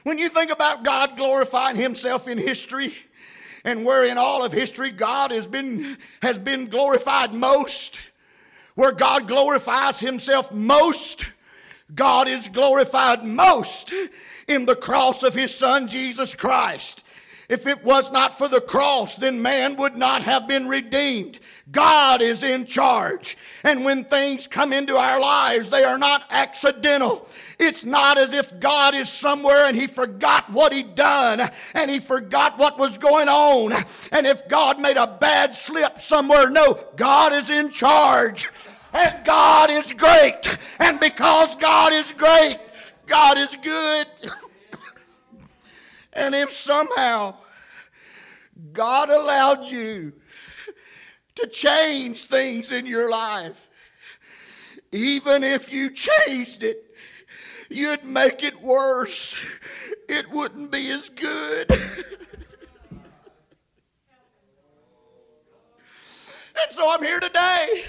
When 0.03 0.17
you 0.17 0.29
think 0.29 0.51
about 0.51 0.83
God 0.83 1.15
glorifying 1.15 1.75
himself 1.75 2.27
in 2.27 2.37
history, 2.37 2.93
and 3.63 3.85
where 3.85 4.03
in 4.03 4.17
all 4.17 4.43
of 4.43 4.51
history 4.51 4.91
God 4.91 5.31
has 5.31 5.47
been, 5.47 5.97
has 6.21 6.37
been 6.37 6.67
glorified 6.67 7.33
most, 7.33 8.01
where 8.75 8.91
God 8.91 9.27
glorifies 9.27 9.99
himself 9.99 10.51
most, 10.51 11.25
God 11.93 12.27
is 12.27 12.49
glorified 12.49 13.23
most 13.23 13.93
in 14.47 14.65
the 14.65 14.75
cross 14.75 15.23
of 15.23 15.33
his 15.33 15.55
son 15.55 15.87
Jesus 15.87 16.35
Christ. 16.35 17.03
If 17.49 17.67
it 17.67 17.83
was 17.83 18.11
not 18.11 18.37
for 18.37 18.47
the 18.47 18.61
cross, 18.61 19.17
then 19.17 19.41
man 19.41 19.75
would 19.75 19.97
not 19.97 20.23
have 20.23 20.47
been 20.47 20.67
redeemed. 20.67 21.39
God 21.71 22.21
is 22.21 22.41
in 22.41 22.65
charge. 22.65 23.37
And 23.63 23.83
when 23.83 24.05
things 24.05 24.47
come 24.47 24.71
into 24.71 24.97
our 24.97 25.19
lives, 25.19 25.69
they 25.69 25.83
are 25.83 25.97
not 25.97 26.23
accidental. 26.29 27.27
It's 27.59 27.83
not 27.83 28.17
as 28.17 28.31
if 28.31 28.59
God 28.59 28.95
is 28.95 29.09
somewhere 29.09 29.65
and 29.65 29.75
he 29.75 29.87
forgot 29.87 30.51
what 30.51 30.71
he'd 30.71 30.95
done 30.95 31.51
and 31.73 31.91
he 31.91 31.99
forgot 31.99 32.57
what 32.57 32.79
was 32.79 32.97
going 32.97 33.27
on. 33.27 33.73
And 34.11 34.25
if 34.25 34.47
God 34.47 34.79
made 34.79 34.97
a 34.97 35.07
bad 35.07 35.53
slip 35.53 35.97
somewhere, 35.97 36.49
no, 36.49 36.79
God 36.95 37.33
is 37.33 37.49
in 37.49 37.71
charge. 37.71 38.49
And 38.93 39.25
God 39.25 39.71
is 39.71 39.91
great. 39.91 40.57
And 40.79 40.99
because 40.99 41.55
God 41.55 41.91
is 41.93 42.13
great, 42.13 42.59
God 43.07 43.37
is 43.37 43.57
good. 43.61 44.07
and 46.13 46.35
if 46.35 46.51
somehow 46.51 47.35
God 48.71 49.09
allowed 49.09 49.65
you 49.65 50.13
to 51.35 51.47
change 51.47 52.25
things 52.25 52.71
in 52.71 52.85
your 52.85 53.09
life. 53.09 53.69
Even 54.91 55.43
if 55.43 55.73
you 55.73 55.89
changed 55.89 56.63
it, 56.63 56.83
you'd 57.69 58.05
make 58.05 58.43
it 58.43 58.61
worse. 58.61 59.35
It 60.07 60.29
wouldn't 60.29 60.71
be 60.71 60.91
as 60.91 61.09
good. 61.09 61.71
and 61.71 61.79
so 66.69 66.91
I'm 66.91 67.01
here 67.01 67.19
today 67.19 67.83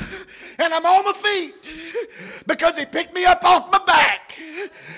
and 0.58 0.72
I'm 0.74 0.84
on 0.84 1.04
my 1.04 1.12
feet 1.12 1.70
because 2.46 2.76
he 2.76 2.84
picked 2.86 3.14
me 3.14 3.24
up 3.24 3.44
off 3.44 3.70
my 3.70 3.84
back. 3.84 4.34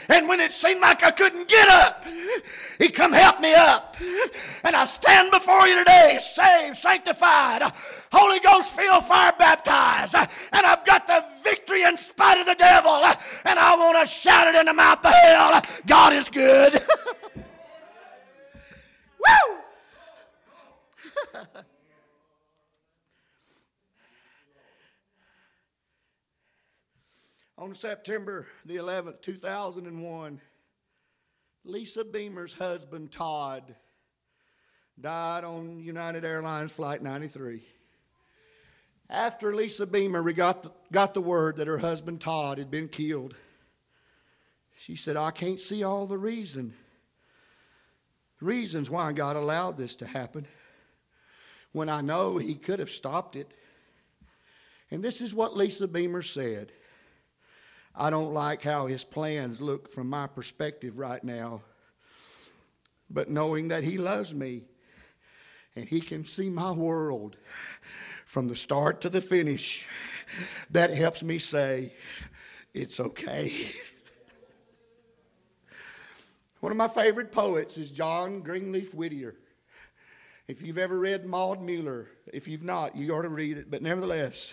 And 0.08 0.28
when 0.28 0.40
it 0.40 0.52
seemed 0.52 0.80
like 0.80 1.02
I 1.02 1.10
couldn't 1.10 1.48
get 1.48 1.68
up, 1.68 2.04
he 2.78 2.88
come 2.88 3.12
help 3.12 3.40
me 3.40 3.54
up. 3.54 3.96
And 4.62 4.76
I 4.76 4.84
stand 4.84 5.30
before 5.30 5.66
you 5.66 5.78
today, 5.78 6.18
saved, 6.20 6.76
sanctified, 6.76 7.62
Holy 8.12 8.40
Ghost 8.40 8.76
filled, 8.76 9.04
fire 9.04 9.32
baptized. 9.38 10.14
And 10.14 10.66
I've 10.66 10.84
got 10.84 11.06
the 11.06 11.24
victory 11.42 11.84
in 11.84 11.96
spite 11.96 12.38
of 12.38 12.46
the 12.46 12.54
devil. 12.54 13.04
And 13.44 13.58
I 13.58 13.76
want 13.76 13.98
to 14.00 14.06
shout 14.06 14.48
it 14.48 14.54
in 14.58 14.66
the 14.66 14.74
mouth 14.74 15.04
of 15.04 15.12
hell. 15.12 15.62
God 15.86 16.12
is 16.12 16.28
good. 16.28 16.82
Woo! 19.26 19.56
On 27.56 27.72
September 27.72 28.48
the 28.64 28.76
11th, 28.76 29.22
2001, 29.22 30.40
Lisa 31.64 32.04
Beamer's 32.04 32.54
husband, 32.54 33.12
Todd, 33.12 33.76
died 35.00 35.44
on 35.44 35.78
United 35.78 36.24
Airlines 36.24 36.72
Flight 36.72 37.00
93. 37.00 37.64
After 39.08 39.54
Lisa 39.54 39.86
Beamer 39.86 40.32
got 40.32 40.64
the, 40.64 40.72
got 40.90 41.14
the 41.14 41.20
word 41.20 41.56
that 41.58 41.68
her 41.68 41.78
husband, 41.78 42.20
Todd, 42.20 42.58
had 42.58 42.72
been 42.72 42.88
killed, 42.88 43.36
she 44.76 44.96
said, 44.96 45.16
I 45.16 45.30
can't 45.30 45.60
see 45.60 45.84
all 45.84 46.06
the 46.06 46.18
reason, 46.18 46.74
reasons 48.40 48.90
why 48.90 49.12
God 49.12 49.36
allowed 49.36 49.76
this 49.76 49.94
to 49.96 50.06
happen 50.06 50.48
when 51.70 51.88
I 51.88 52.00
know 52.00 52.38
He 52.38 52.56
could 52.56 52.80
have 52.80 52.90
stopped 52.90 53.36
it. 53.36 53.54
And 54.90 55.04
this 55.04 55.20
is 55.20 55.32
what 55.32 55.56
Lisa 55.56 55.86
Beamer 55.86 56.22
said. 56.22 56.72
I 57.96 58.10
don't 58.10 58.34
like 58.34 58.62
how 58.62 58.86
his 58.86 59.04
plans 59.04 59.60
look 59.60 59.88
from 59.88 60.08
my 60.08 60.26
perspective 60.26 60.98
right 60.98 61.22
now. 61.22 61.62
But 63.08 63.30
knowing 63.30 63.68
that 63.68 63.84
he 63.84 63.98
loves 63.98 64.34
me 64.34 64.64
and 65.76 65.88
he 65.88 66.00
can 66.00 66.24
see 66.24 66.50
my 66.50 66.72
world 66.72 67.36
from 68.26 68.48
the 68.48 68.56
start 68.56 69.00
to 69.02 69.08
the 69.08 69.20
finish, 69.20 69.86
that 70.70 70.90
helps 70.90 71.22
me 71.22 71.38
say, 71.38 71.92
it's 72.72 72.98
okay. 72.98 73.52
One 76.60 76.72
of 76.72 76.78
my 76.78 76.88
favorite 76.88 77.30
poets 77.30 77.78
is 77.78 77.92
John 77.92 78.40
Greenleaf 78.40 78.92
Whittier. 78.94 79.36
If 80.48 80.62
you've 80.62 80.78
ever 80.78 80.98
read 80.98 81.24
Maud 81.24 81.62
Muller, 81.62 82.08
if 82.32 82.48
you've 82.48 82.64
not, 82.64 82.96
you 82.96 83.14
ought 83.14 83.22
to 83.22 83.28
read 83.28 83.56
it. 83.56 83.70
But 83.70 83.82
nevertheless, 83.82 84.52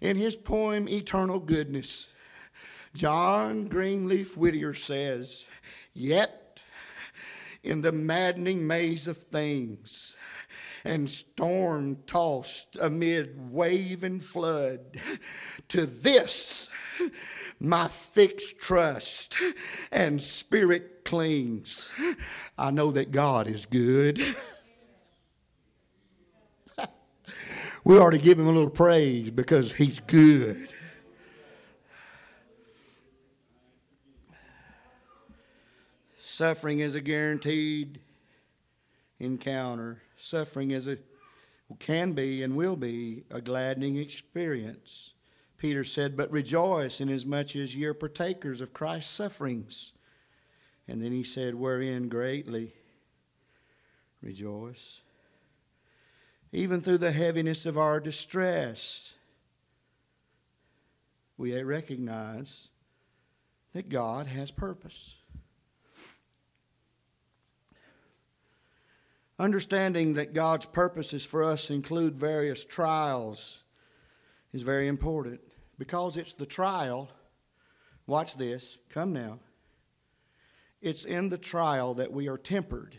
in 0.00 0.16
his 0.16 0.34
poem, 0.34 0.88
Eternal 0.88 1.40
Goodness, 1.40 2.08
John 2.94 3.68
Greenleaf 3.68 4.36
Whittier 4.36 4.74
says, 4.74 5.44
Yet 5.94 6.62
in 7.62 7.82
the 7.82 7.92
maddening 7.92 8.66
maze 8.66 9.06
of 9.06 9.16
things, 9.16 10.16
and 10.84 11.08
storm 11.08 11.98
tossed 12.06 12.76
amid 12.80 13.52
wave 13.52 14.02
and 14.02 14.22
flood, 14.24 15.00
to 15.68 15.86
this 15.86 16.68
my 17.60 17.86
fixed 17.88 18.58
trust 18.58 19.36
and 19.92 20.20
spirit 20.20 21.04
clings. 21.04 21.90
I 22.56 22.70
know 22.70 22.90
that 22.92 23.12
God 23.12 23.46
is 23.46 23.66
good. 23.66 24.22
we 27.84 27.98
ought 27.98 28.10
to 28.10 28.18
give 28.18 28.38
him 28.38 28.46
a 28.46 28.52
little 28.52 28.70
praise 28.70 29.30
because 29.30 29.72
he's 29.74 30.00
good. 30.00 30.68
Suffering 36.40 36.80
is 36.80 36.94
a 36.94 37.02
guaranteed 37.02 38.00
encounter. 39.18 40.00
Suffering 40.16 40.70
is 40.70 40.88
a 40.88 40.96
can 41.78 42.14
be 42.14 42.42
and 42.42 42.56
will 42.56 42.76
be 42.76 43.24
a 43.30 43.42
gladdening 43.42 43.98
experience. 43.98 45.12
Peter 45.58 45.84
said, 45.84 46.16
But 46.16 46.32
rejoice 46.32 46.98
inasmuch 46.98 47.54
as 47.56 47.76
ye 47.76 47.84
are 47.84 47.92
partakers 47.92 48.62
of 48.62 48.72
Christ's 48.72 49.12
sufferings. 49.12 49.92
And 50.88 51.02
then 51.02 51.12
he 51.12 51.24
said, 51.24 51.56
Wherein 51.56 52.08
greatly 52.08 52.72
rejoice. 54.22 55.02
Even 56.52 56.80
through 56.80 56.98
the 56.98 57.12
heaviness 57.12 57.66
of 57.66 57.76
our 57.76 58.00
distress, 58.00 59.12
we 61.36 61.62
recognize 61.62 62.70
that 63.74 63.90
God 63.90 64.26
has 64.26 64.50
purpose. 64.50 65.16
Understanding 69.40 70.12
that 70.14 70.34
God's 70.34 70.66
purposes 70.66 71.24
for 71.24 71.42
us 71.42 71.70
include 71.70 72.14
various 72.14 72.62
trials 72.62 73.62
is 74.52 74.60
very 74.60 74.86
important 74.86 75.40
because 75.78 76.18
it's 76.18 76.34
the 76.34 76.44
trial. 76.44 77.08
Watch 78.06 78.36
this. 78.36 78.76
Come 78.90 79.14
now. 79.14 79.38
It's 80.82 81.06
in 81.06 81.30
the 81.30 81.38
trial 81.38 81.94
that 81.94 82.12
we 82.12 82.28
are 82.28 82.36
tempered. 82.36 82.98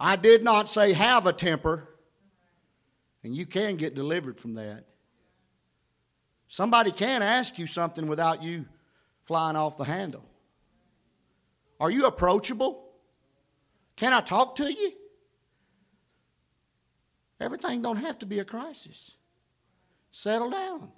I 0.00 0.16
did 0.16 0.42
not 0.42 0.68
say 0.68 0.92
have 0.92 1.24
a 1.24 1.32
temper, 1.32 1.88
and 3.22 3.32
you 3.32 3.46
can 3.46 3.76
get 3.76 3.94
delivered 3.94 4.40
from 4.40 4.54
that. 4.54 4.86
Somebody 6.48 6.90
can 6.90 7.22
ask 7.22 7.60
you 7.60 7.68
something 7.68 8.08
without 8.08 8.42
you 8.42 8.66
flying 9.24 9.54
off 9.54 9.76
the 9.76 9.84
handle. 9.84 10.24
Are 11.78 11.92
you 11.92 12.06
approachable? 12.06 12.85
Can 13.96 14.12
I 14.12 14.20
talk 14.20 14.56
to 14.56 14.72
you? 14.72 14.92
Everything 17.40 17.82
don't 17.82 17.96
have 17.96 18.18
to 18.20 18.26
be 18.26 18.38
a 18.38 18.44
crisis. 18.44 19.16
Settle 20.10 20.50
down. 20.50 20.90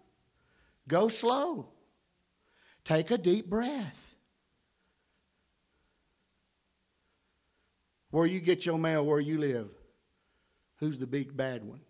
Go 0.86 1.08
slow. 1.08 1.68
Take 2.84 3.10
a 3.10 3.18
deep 3.18 3.48
breath. 3.48 4.16
Where 8.10 8.26
you 8.26 8.40
get 8.40 8.64
your 8.64 8.78
mail, 8.78 9.04
where 9.04 9.20
you 9.20 9.38
live, 9.38 9.68
who's 10.76 10.98
the 10.98 11.06
big 11.06 11.36
bad 11.36 11.64
one? 11.64 11.80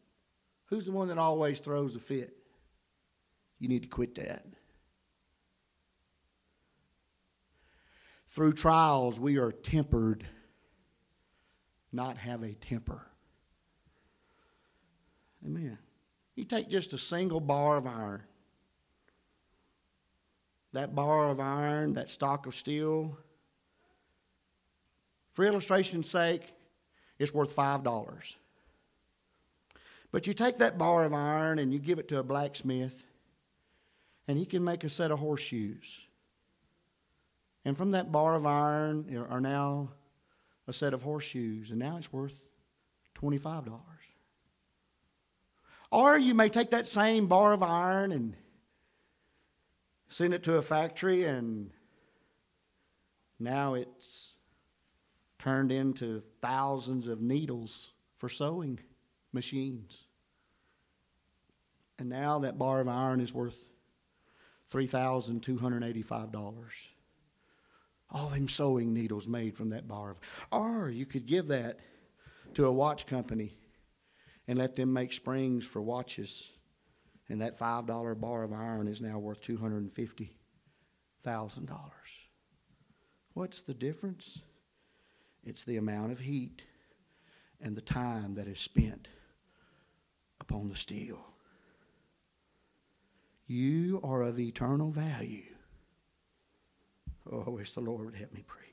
Who's 0.67 0.87
the 0.87 0.93
one 0.93 1.09
that 1.09 1.19
always 1.19 1.61
throws 1.61 1.95
a 1.95 2.01
fit? 2.01 2.37
You 3.59 3.69
need 3.69 3.83
to 3.83 3.89
quit 3.89 4.17
that. 4.17 4.45
Through 8.29 8.55
trials, 8.55 9.19
we 9.19 9.39
are 9.39 9.53
tempered 9.53 10.27
not 11.93 12.19
have 12.19 12.43
a 12.43 12.53
temper. 12.53 13.07
Amen. 15.45 15.79
You 16.35 16.45
take 16.45 16.69
just 16.69 16.93
a 16.93 16.99
single 16.99 17.41
bar 17.41 17.77
of 17.77 17.87
iron. 17.87 18.23
That 20.73 20.95
bar 20.95 21.31
of 21.31 21.41
iron, 21.41 21.95
that 21.95 22.11
stock 22.11 22.47
of 22.47 22.55
steel, 22.55 23.19
for 25.33 25.45
illustration's 25.45 26.11
sake, 26.11 26.53
it's 27.19 27.33
worth 27.33 27.55
$5. 27.55 28.35
But 30.11 30.27
you 30.27 30.33
take 30.33 30.59
that 30.59 30.79
bar 30.79 31.05
of 31.05 31.15
iron 31.15 31.59
and 31.59 31.73
you 31.73 31.79
give 31.79 31.99
it 31.99 32.09
to 32.09 32.19
a 32.19 32.23
blacksmith, 32.23 33.07
and 34.27 34.39
he 34.39 34.45
can 34.45 34.65
make 34.65 34.85
a 34.85 34.89
set 34.89 35.11
of 35.11 35.21
horseshoes. 35.21 36.07
And 37.65 37.77
from 37.77 37.93
that 37.93 38.13
bar 38.13 38.35
of 38.35 38.47
iron 38.47 39.27
are 39.31 39.41
now 39.41 39.91
a 40.69 40.73
set 40.73 40.95
of 40.95 41.03
horseshoes, 41.03 41.71
and 41.71 41.81
now 41.81 41.97
it's 41.97 42.13
worth 42.13 42.45
$25. 43.17 43.81
Or 45.91 46.19
you 46.19 46.35
may 46.35 46.51
take 46.51 46.71
that 46.71 46.87
same 46.87 47.27
bar 47.27 47.55
of 47.55 47.63
iron 47.63 48.13
and 48.13 48.37
send 50.11 50.35
it 50.35 50.43
to 50.45 50.57
a 50.57 50.63
factory, 50.63 51.25
and 51.25 51.71
now 53.41 53.73
it's 53.73 54.35
turned 55.39 55.73
into 55.73 56.21
thousands 56.43 57.07
of 57.07 57.23
needles 57.23 57.93
for 58.17 58.29
sewing 58.29 58.79
machines. 59.33 60.05
And 61.99 62.11
now 62.11 62.41
that 62.41 62.59
bar 62.59 62.81
of 62.81 62.89
iron 62.89 63.23
is 63.23 63.33
worth 63.33 63.71
$3,285 64.71 66.98
all 68.11 68.31
them 68.31 68.49
sewing 68.49 68.95
needles 68.95 69.29
made 69.29 69.57
from 69.57 69.71
that 69.71 69.87
bar 69.87 70.11
of 70.11 70.21
or 70.51 70.91
you 70.91 71.07
could 71.07 71.27
give 71.27 71.49
that 71.49 71.79
to 72.55 72.67
a 72.67 72.73
watch 72.73 73.07
company 73.07 73.55
and 74.47 74.59
let 74.59 74.75
them 74.77 74.93
make 74.93 75.13
springs 75.13 75.67
for 75.67 75.83
watches. 75.83 76.49
And 77.29 77.43
that 77.43 77.59
five 77.59 77.87
dollar 77.87 78.15
bar 78.15 78.43
of 78.43 78.53
iron 78.55 78.89
is 78.89 79.03
now 79.03 79.19
worth 79.19 79.43
two 79.43 79.59
hundred 79.59 79.83
and 79.83 79.93
fifty 79.93 80.39
thousand 81.23 81.67
dollars. 81.67 81.93
What's 83.35 83.61
the 83.61 83.75
difference? 83.75 84.41
It's 85.45 85.65
the 85.65 85.77
amount 85.77 86.13
of 86.13 86.21
heat 86.21 86.65
and 87.61 87.77
the 87.77 87.83
time 87.83 88.35
that 88.35 88.49
is 88.49 88.59
spent 88.59 89.09
upon 90.41 90.69
the 90.69 90.77
steel. 90.77 91.19
You 93.47 94.01
are 94.03 94.23
of 94.23 94.39
eternal 94.39 94.91
value 94.91 95.55
Oh, 97.31 97.45
I 97.47 97.51
wish 97.51 97.73
the 97.73 97.81
Lord 97.81 98.07
would 98.07 98.15
help 98.15 98.33
me 98.33 98.43
preach. 98.47 98.69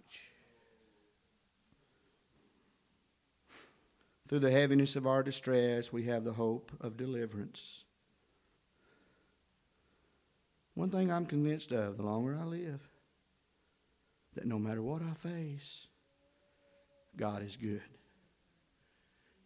Through 4.28 4.40
the 4.40 4.52
heaviness 4.52 4.96
of 4.96 5.06
our 5.06 5.22
distress, 5.22 5.92
we 5.92 6.04
have 6.06 6.24
the 6.24 6.34
hope 6.34 6.72
of 6.82 6.98
deliverance. 6.98 7.84
One 10.74 10.90
thing 10.90 11.12
I'm 11.12 11.26
convinced 11.26 11.72
of 11.72 11.98
the 11.98 12.04
longer 12.04 12.38
I 12.40 12.44
live, 12.44 12.82
that 14.34 14.46
no 14.46 14.58
matter 14.58 14.82
what 14.82 15.02
I 15.02 15.14
face, 15.14 15.88
God 17.16 17.44
is 17.44 17.56
good. 17.56 17.82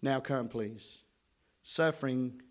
Now 0.01 0.19
come, 0.19 0.47
please. 0.47 1.03
Suffering 1.61 2.41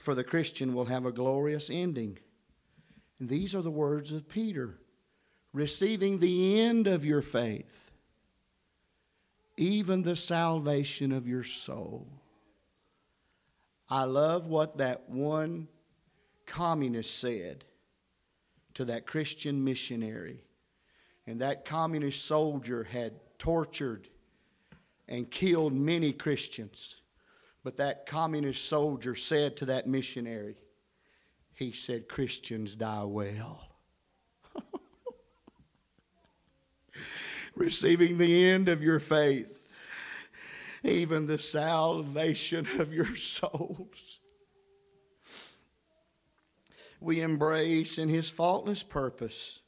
for 0.00 0.14
the 0.14 0.22
Christian 0.22 0.74
will 0.74 0.84
have 0.84 1.06
a 1.06 1.12
glorious 1.12 1.70
ending. 1.70 2.18
And 3.18 3.28
these 3.28 3.54
are 3.54 3.62
the 3.62 3.70
words 3.70 4.12
of 4.12 4.28
Peter 4.28 4.78
receiving 5.52 6.18
the 6.18 6.60
end 6.60 6.86
of 6.86 7.04
your 7.04 7.22
faith, 7.22 7.90
even 9.56 10.02
the 10.02 10.16
salvation 10.16 11.12
of 11.12 11.26
your 11.26 11.42
soul. 11.42 12.08
I 13.88 14.04
love 14.04 14.46
what 14.46 14.78
that 14.78 15.08
one 15.08 15.68
communist 16.46 17.18
said 17.18 17.64
to 18.74 18.84
that 18.86 19.06
Christian 19.06 19.64
missionary. 19.64 20.44
And 21.26 21.40
that 21.40 21.64
communist 21.64 22.24
soldier 22.24 22.84
had 22.84 23.14
tortured 23.38 24.08
and 25.08 25.30
killed 25.30 25.72
many 25.72 26.12
Christians. 26.12 27.02
But 27.62 27.76
that 27.76 28.06
communist 28.06 28.64
soldier 28.66 29.14
said 29.14 29.56
to 29.58 29.66
that 29.66 29.86
missionary, 29.86 30.56
he 31.52 31.72
said, 31.72 32.08
Christians 32.08 32.74
die 32.74 33.04
well. 33.04 33.69
Receiving 37.54 38.18
the 38.18 38.44
end 38.48 38.68
of 38.68 38.82
your 38.82 38.98
faith, 38.98 39.68
even 40.84 41.26
the 41.26 41.38
salvation 41.38 42.66
of 42.78 42.92
your 42.92 43.16
souls. 43.16 44.20
We 47.00 47.20
embrace 47.22 47.98
in 47.98 48.08
His 48.08 48.28
faultless 48.28 48.82
purpose 48.82 49.60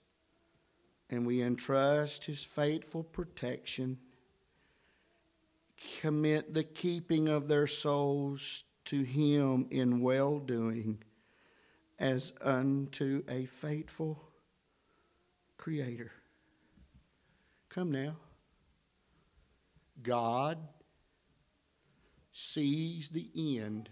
and 1.09 1.27
we 1.27 1.43
entrust 1.43 2.27
His 2.27 2.43
faithful 2.43 3.03
protection, 3.03 3.99
commit 6.01 6.55
the 6.55 6.65
keeping 6.65 7.29
of 7.29 7.49
their 7.49 7.67
souls 7.67 8.65
to 8.87 9.03
Him 9.03 9.67
in 9.71 10.01
well 10.01 10.39
doing 10.39 11.03
as 11.99 12.33
unto 12.41 13.23
a 13.29 13.47
faithful 13.47 14.23
Creator. 15.57 16.11
Come 17.73 17.91
now. 17.91 18.17
God 20.03 20.59
sees 22.31 23.09
the 23.09 23.31
end 23.35 23.89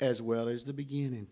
as 0.00 0.22
well 0.22 0.48
as 0.48 0.64
the 0.64 0.72
beginning. 0.72 1.26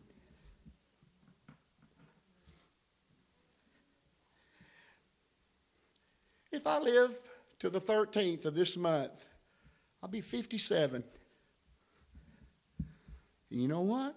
If 6.52 6.66
I 6.66 6.78
live 6.78 7.18
to 7.60 7.70
the 7.70 7.80
13th 7.80 8.44
of 8.44 8.54
this 8.54 8.76
month, 8.76 9.26
I'll 10.02 10.10
be 10.10 10.20
57. 10.20 11.02
And 13.50 13.60
you 13.62 13.66
know 13.66 13.80
what? 13.80 14.14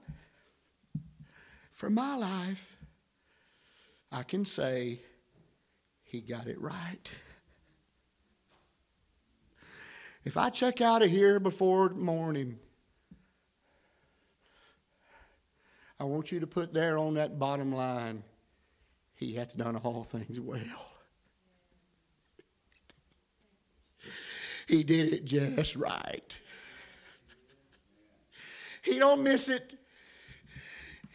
For 1.72 1.90
my 1.90 2.18
life, 2.18 2.76
I 4.12 4.24
can 4.24 4.44
say 4.44 5.00
he 6.04 6.20
got 6.20 6.48
it 6.48 6.60
right. 6.60 7.10
If 10.30 10.38
I 10.38 10.52
check 10.52 10.80
out 10.80 11.02
of 11.02 11.10
here 11.10 11.40
before 11.40 11.90
morning, 11.90 12.60
I 16.00 16.04
want 16.04 16.32
you 16.32 16.40
to 16.42 16.46
put 16.46 16.72
there 16.72 17.00
on 17.00 17.16
that 17.16 17.40
bottom 17.40 17.74
line, 17.74 18.22
He 19.16 19.34
hath 19.34 19.58
done 19.58 19.76
all 19.78 20.04
things 20.04 20.40
well. 20.40 20.92
He 24.68 24.84
did 24.84 25.14
it 25.14 25.26
just 25.26 25.76
right. 25.76 26.40
He 28.84 29.00
don't 29.00 29.24
miss 29.24 29.50
it. 29.50 29.80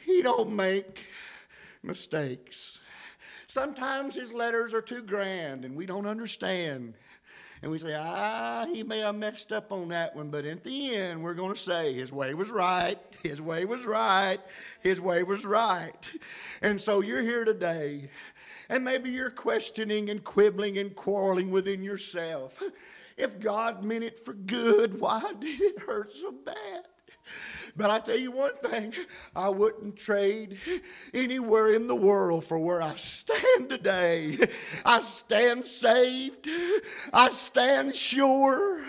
He 0.05 0.23
don't 0.23 0.57
make 0.57 1.07
mistakes. 1.85 2.81
Sometimes 3.47 4.17
his 4.17 4.33
letters 4.33 4.75
are 4.75 4.83
too 4.83 5.03
grand 5.03 5.65
and 5.65 5.77
we 5.77 5.87
don't 5.87 6.07
understand. 6.09 6.95
And 7.65 7.71
we 7.71 7.79
say, 7.79 7.95
ah, 7.99 8.67
he 8.71 8.83
may 8.83 8.99
have 8.99 9.15
messed 9.15 9.51
up 9.51 9.73
on 9.73 9.89
that 9.89 10.15
one, 10.15 10.29
but 10.29 10.45
at 10.45 10.63
the 10.63 10.95
end, 10.97 11.23
we're 11.23 11.33
going 11.33 11.55
to 11.55 11.59
say 11.59 11.95
his 11.95 12.13
way 12.13 12.35
was 12.35 12.51
right, 12.51 12.99
his 13.23 13.41
way 13.41 13.65
was 13.65 13.87
right, 13.87 14.39
his 14.83 15.01
way 15.01 15.23
was 15.23 15.47
right. 15.47 15.97
And 16.61 16.79
so 16.79 17.01
you're 17.01 17.23
here 17.23 17.47
today, 17.47 18.11
and 18.69 18.85
maybe 18.85 19.09
you're 19.09 19.31
questioning 19.31 20.11
and 20.11 20.23
quibbling 20.23 20.77
and 20.77 20.95
quarreling 20.95 21.51
within 21.51 21.83
yourself. 21.83 22.63
If 23.17 23.41
God 23.41 23.83
meant 23.83 24.05
it 24.05 24.19
for 24.19 24.35
good, 24.35 25.01
why 25.01 25.33
did 25.41 25.63
it 25.63 25.79
hurt 25.79 26.13
so 26.13 26.33
bad? 26.33 26.85
But 27.77 27.91
I 27.91 27.99
tell 27.99 28.17
you 28.17 28.31
one 28.31 28.55
thing, 28.57 28.93
I 29.35 29.49
wouldn't 29.49 29.97
trade 29.97 30.59
anywhere 31.13 31.73
in 31.73 31.89
the 31.89 31.97
world 31.97 32.45
for 32.45 32.57
where 32.59 32.81
I 32.81 32.95
stand 32.95 33.69
today. 33.69 34.39
I 34.85 35.01
stand 35.01 35.65
saved. 35.65 36.49
I 37.13 37.31
stand 37.31 37.95
sure. 37.95 38.85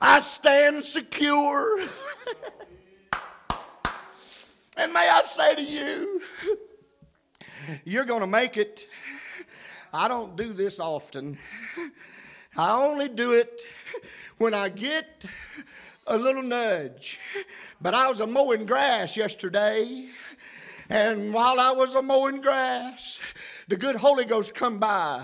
I 0.00 0.20
stand 0.20 0.84
secure. 0.84 1.80
and 4.76 4.92
may 4.92 5.08
I 5.08 5.20
say 5.22 5.54
to 5.56 5.62
you, 5.62 6.22
you're 7.84 8.06
going 8.06 8.22
to 8.22 8.26
make 8.26 8.56
it. 8.56 8.86
I 9.92 10.08
don't 10.08 10.34
do 10.36 10.54
this 10.54 10.80
often. 10.80 11.36
I 12.56 12.72
only 12.72 13.08
do 13.08 13.32
it 13.32 13.60
when 14.38 14.54
I 14.54 14.70
get 14.70 15.26
a 16.10 16.18
little 16.18 16.42
nudge. 16.42 17.18
But 17.80 17.94
I 17.94 18.08
was 18.08 18.20
a 18.20 18.26
mowing 18.26 18.66
grass 18.66 19.16
yesterday, 19.16 20.08
and 20.88 21.32
while 21.32 21.60
I 21.60 21.70
was 21.70 21.94
a 21.94 22.02
mowing 22.02 22.40
grass, 22.40 23.20
the 23.70 23.76
good 23.76 23.94
Holy 23.94 24.24
Ghost 24.24 24.52
come 24.52 24.80
by, 24.80 25.22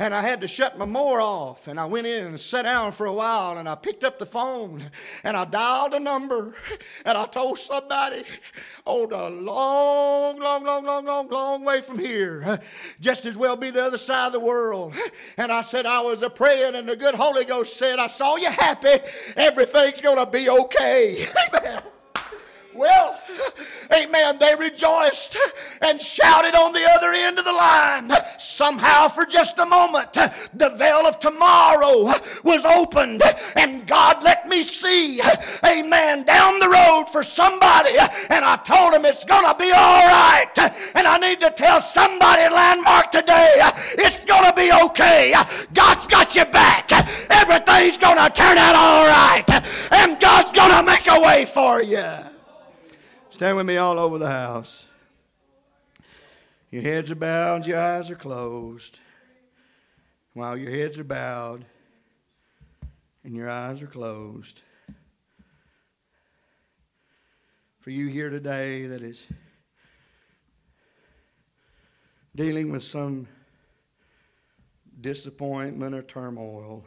and 0.00 0.12
I 0.12 0.20
had 0.20 0.40
to 0.40 0.48
shut 0.48 0.76
my 0.76 0.84
mower 0.84 1.20
off, 1.20 1.68
and 1.68 1.78
I 1.78 1.84
went 1.84 2.08
in 2.08 2.26
and 2.26 2.40
sat 2.40 2.62
down 2.62 2.90
for 2.90 3.06
a 3.06 3.12
while, 3.12 3.56
and 3.56 3.68
I 3.68 3.76
picked 3.76 4.02
up 4.02 4.18
the 4.18 4.26
phone, 4.26 4.82
and 5.22 5.36
I 5.36 5.44
dialed 5.44 5.94
a 5.94 6.00
number, 6.00 6.56
and 7.06 7.16
I 7.16 7.24
told 7.26 7.56
somebody, 7.56 8.24
oh, 8.84 9.06
the 9.06 9.30
long, 9.30 10.40
long, 10.40 10.64
long, 10.64 10.84
long, 10.84 11.04
long, 11.04 11.28
long 11.28 11.64
way 11.64 11.80
from 11.80 12.00
here, 12.00 12.58
just 12.98 13.24
as 13.26 13.36
well 13.36 13.54
be 13.54 13.70
the 13.70 13.84
other 13.84 13.98
side 13.98 14.26
of 14.26 14.32
the 14.32 14.40
world. 14.40 14.96
And 15.36 15.52
I 15.52 15.60
said 15.60 15.86
I 15.86 16.00
was 16.00 16.22
a 16.22 16.30
praying, 16.30 16.74
and 16.74 16.88
the 16.88 16.96
good 16.96 17.14
Holy 17.14 17.44
Ghost 17.44 17.76
said, 17.76 18.00
I 18.00 18.08
saw 18.08 18.34
you 18.34 18.50
happy, 18.50 18.98
everything's 19.36 20.00
gonna 20.00 20.26
be 20.26 20.50
okay. 20.50 21.28
Amen. 21.54 21.82
Well, 22.78 23.18
amen, 23.92 24.38
they 24.38 24.54
rejoiced 24.54 25.36
and 25.82 26.00
shouted 26.00 26.54
on 26.54 26.72
the 26.72 26.88
other 26.88 27.12
end 27.12 27.36
of 27.36 27.44
the 27.44 27.52
line. 27.52 28.12
Somehow, 28.38 29.08
for 29.08 29.26
just 29.26 29.58
a 29.58 29.66
moment, 29.66 30.12
the 30.12 30.68
veil 30.76 31.04
of 31.04 31.18
tomorrow 31.18 32.14
was 32.44 32.64
opened, 32.64 33.22
and 33.56 33.84
God 33.84 34.22
let 34.22 34.46
me 34.46 34.62
see, 34.62 35.20
amen, 35.66 36.22
down 36.22 36.60
the 36.60 36.68
road 36.68 37.06
for 37.10 37.24
somebody. 37.24 37.96
And 38.30 38.44
I 38.44 38.54
told 38.64 38.94
him 38.94 39.04
it's 39.04 39.24
going 39.24 39.46
to 39.46 39.58
be 39.58 39.72
all 39.72 40.02
right. 40.06 40.52
And 40.94 41.04
I 41.08 41.18
need 41.18 41.40
to 41.40 41.50
tell 41.50 41.80
somebody 41.80 42.42
Landmark 42.42 43.10
today, 43.10 43.54
it's 43.98 44.24
going 44.24 44.44
to 44.44 44.52
be 44.54 44.70
okay. 44.86 45.34
God's 45.74 46.06
got 46.06 46.36
you 46.36 46.44
back. 46.44 46.92
Everything's 47.28 47.98
going 47.98 48.18
to 48.18 48.30
turn 48.30 48.56
out 48.56 48.76
all 48.76 49.04
right. 49.04 49.44
And 49.90 50.20
God's 50.20 50.52
going 50.52 50.70
to 50.70 50.84
make 50.84 51.08
a 51.08 51.20
way 51.20 51.44
for 51.44 51.82
you. 51.82 52.04
Stand 53.38 53.56
with 53.56 53.66
me 53.66 53.76
all 53.76 54.00
over 54.00 54.18
the 54.18 54.26
house. 54.26 54.86
Your 56.72 56.82
heads 56.82 57.12
are 57.12 57.14
bowed, 57.14 57.68
your 57.68 57.78
eyes 57.78 58.10
are 58.10 58.16
closed. 58.16 58.98
While 60.34 60.56
your 60.56 60.72
heads 60.72 60.98
are 60.98 61.04
bowed 61.04 61.64
and 63.22 63.36
your 63.36 63.48
eyes 63.48 63.80
are 63.80 63.86
closed. 63.86 64.62
For 67.78 67.90
you 67.90 68.08
here 68.08 68.28
today 68.28 68.86
that 68.86 69.02
is 69.02 69.24
dealing 72.34 72.72
with 72.72 72.82
some 72.82 73.28
disappointment 75.00 75.94
or 75.94 76.02
turmoil, 76.02 76.82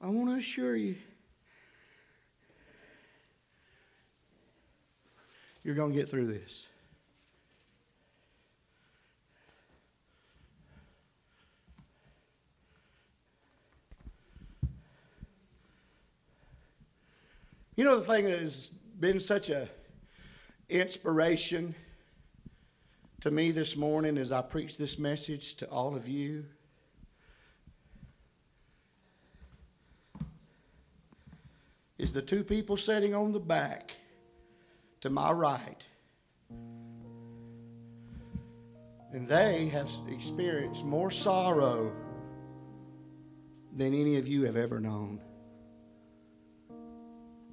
I 0.00 0.06
want 0.06 0.30
to 0.30 0.36
assure 0.36 0.74
you 0.74 0.96
You're 5.64 5.74
going 5.74 5.92
to 5.92 5.98
get 5.98 6.10
through 6.10 6.26
this. 6.26 6.68
You 17.76 17.82
know 17.82 17.98
the 17.98 18.04
thing 18.04 18.24
that 18.26 18.38
has 18.38 18.68
been 19.00 19.18
such 19.18 19.50
a 19.50 19.68
inspiration 20.68 21.74
to 23.20 23.30
me 23.30 23.50
this 23.50 23.74
morning 23.74 24.16
as 24.16 24.30
I 24.30 24.42
preach 24.42 24.76
this 24.76 24.96
message 24.98 25.54
to 25.56 25.66
all 25.68 25.96
of 25.96 26.06
you 26.06 26.44
is 31.98 32.12
the 32.12 32.22
two 32.22 32.44
people 32.44 32.76
sitting 32.76 33.12
on 33.14 33.32
the 33.32 33.40
back 33.40 33.96
to 35.04 35.10
my 35.10 35.30
right. 35.30 35.86
And 39.12 39.28
they 39.28 39.68
have 39.68 39.90
experienced 40.08 40.82
more 40.82 41.10
sorrow 41.10 41.92
than 43.76 43.92
any 43.92 44.16
of 44.16 44.26
you 44.26 44.44
have 44.44 44.56
ever 44.56 44.80
known. 44.80 45.20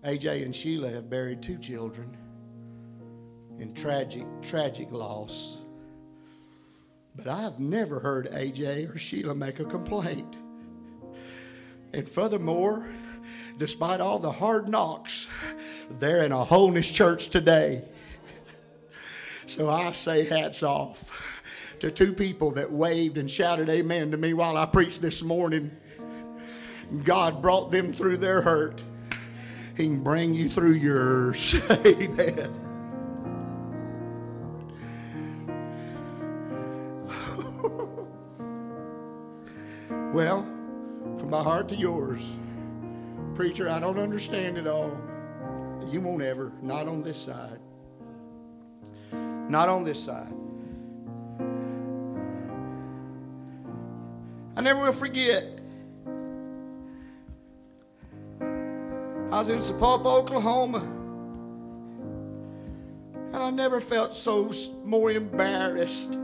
AJ 0.06 0.46
and 0.46 0.56
Sheila 0.56 0.92
have 0.92 1.10
buried 1.10 1.42
two 1.42 1.58
children 1.58 2.16
in 3.60 3.74
tragic, 3.74 4.26
tragic 4.42 4.90
loss. 4.94 5.58
But 7.18 7.28
I 7.28 7.42
have 7.42 7.60
never 7.60 8.00
heard 8.00 8.32
AJ 8.32 8.96
or 8.96 8.98
Sheila 8.98 9.36
make 9.36 9.60
a 9.60 9.66
complaint. 9.66 10.38
And 11.92 12.08
furthermore, 12.08 12.90
despite 13.58 14.00
all 14.00 14.20
the 14.20 14.32
hard 14.32 14.70
knocks 14.70 15.28
they're 16.00 16.24
in 16.24 16.32
a 16.32 16.44
holiness 16.44 16.90
church 16.90 17.30
today. 17.30 17.84
So 19.46 19.70
I 19.70 19.92
say 19.92 20.24
hats 20.26 20.64
off 20.64 21.12
to 21.80 21.92
two 21.92 22.14
people 22.14 22.52
that 22.52 22.72
waved 22.72 23.18
and 23.18 23.30
shouted 23.30 23.68
amen 23.68 24.12
to 24.12 24.18
me 24.18 24.34
while 24.34 24.56
I 24.56 24.66
preached 24.66 25.02
this 25.02 25.24
morning. 25.24 25.72
God 27.04 27.42
brought 27.42 27.72
them 27.72 27.92
through 27.92 28.18
their 28.18 28.42
hurt. 28.42 28.84
He 29.76 29.86
can 29.86 30.04
bring 30.04 30.34
you 30.34 30.48
through 30.48 30.74
yours. 30.74 31.56
amen. 31.72 32.60
well, 40.14 40.44
from 41.18 41.30
my 41.30 41.42
heart 41.42 41.68
to 41.70 41.76
yours, 41.76 42.36
preacher, 43.34 43.70
I 43.70 43.80
don't 43.80 44.00
understand 44.00 44.58
it 44.58 44.68
all. 44.68 44.96
You 45.90 46.02
won't 46.02 46.22
ever. 46.22 46.52
Not 46.62 46.88
on 46.88 47.02
this 47.02 47.18
side. 47.18 47.60
Not 49.12 49.68
on 49.68 49.84
this 49.84 50.02
side. 50.02 50.34
I 54.56 54.62
never 54.62 54.82
will 54.82 54.94
forget. 54.94 55.44
I 58.40 59.38
was 59.38 59.50
in 59.50 59.60
Sapulpa, 59.60 60.06
Oklahoma. 60.06 60.80
And 63.34 63.38
I 63.38 63.50
never 63.50 63.80
felt 63.82 64.14
so 64.14 64.52
more 64.84 65.10
embarrassed. 65.12 66.12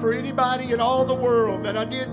For 0.00 0.12
anybody 0.12 0.72
in 0.72 0.80
all 0.80 1.04
the 1.04 1.14
world 1.14 1.64
that 1.64 1.76
I 1.76 1.84
did 1.84 2.08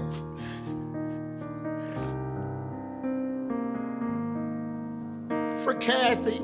Kathy. 5.90 6.40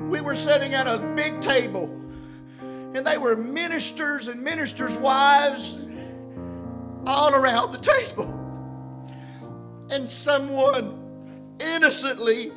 We 0.00 0.20
were 0.20 0.34
sitting 0.34 0.74
at 0.74 0.88
a 0.88 0.98
big 1.14 1.40
table, 1.40 1.84
and 2.60 3.06
they 3.06 3.18
were 3.18 3.36
ministers 3.36 4.26
and 4.26 4.42
ministers' 4.42 4.96
wives 4.96 5.84
all 7.06 7.34
around 7.34 7.70
the 7.70 7.78
table. 7.78 8.32
And 9.90 10.10
someone 10.10 11.54
innocently 11.60 12.50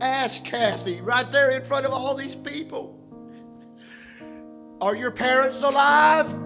asked 0.00 0.46
Kathy 0.46 1.02
right 1.02 1.30
there 1.30 1.50
in 1.50 1.62
front 1.62 1.84
of 1.84 1.92
all 1.92 2.14
these 2.14 2.34
people, 2.34 2.98
Are 4.80 4.96
your 4.96 5.10
parents 5.10 5.62
alive? 5.62 6.41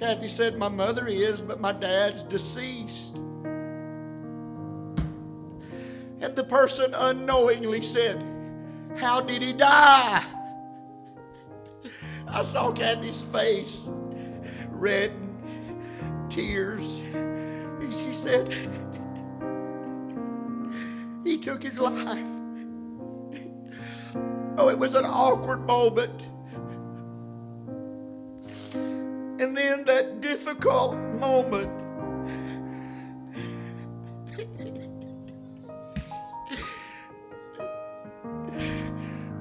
Kathy 0.00 0.30
said, 0.30 0.56
My 0.56 0.70
mother 0.70 1.06
is, 1.06 1.42
but 1.42 1.60
my 1.60 1.72
dad's 1.72 2.22
deceased. 2.22 3.16
And 6.22 6.34
the 6.34 6.44
person 6.44 6.94
unknowingly 6.94 7.82
said, 7.82 8.24
How 8.96 9.20
did 9.20 9.42
he 9.42 9.52
die? 9.52 10.24
I 12.26 12.42
saw 12.42 12.72
Kathy's 12.72 13.22
face, 13.24 13.84
red, 14.70 15.12
tears. 16.30 17.02
And 17.12 17.92
she 17.92 18.14
said, 18.14 18.48
He 21.24 21.36
took 21.36 21.62
his 21.62 21.78
life. 21.78 22.26
Oh, 24.56 24.70
it 24.70 24.78
was 24.78 24.94
an 24.94 25.04
awkward 25.04 25.66
moment. 25.66 26.22
And 29.40 29.56
then 29.56 29.84
that 29.86 30.20
difficult 30.20 30.96
moment. 31.18 31.70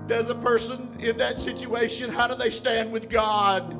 Does 0.07 0.29
a 0.29 0.35
person 0.35 0.95
in 0.99 1.17
that 1.17 1.37
situation, 1.37 2.09
how 2.09 2.27
do 2.27 2.35
they 2.35 2.49
stand 2.49 2.93
with 2.93 3.09
God? 3.09 3.78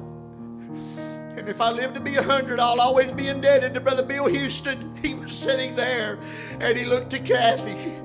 If 1.50 1.62
I 1.62 1.72
live 1.72 1.96
to 1.96 2.00
be 2.00 2.16
a 2.16 2.22
hundred, 2.22 2.60
I'll 2.60 2.80
always 2.80 3.10
be 3.10 3.28
indebted 3.28 3.74
to 3.74 3.80
Brother 3.80 4.04
Bill 4.04 4.28
Houston. 4.28 4.96
He 5.02 5.16
was 5.16 5.36
sitting 5.36 5.76
there 5.76 6.20
and 6.60 6.78
he 6.78 6.86
looked 6.86 7.10
to 7.10 7.20
Kathy. 7.20 7.96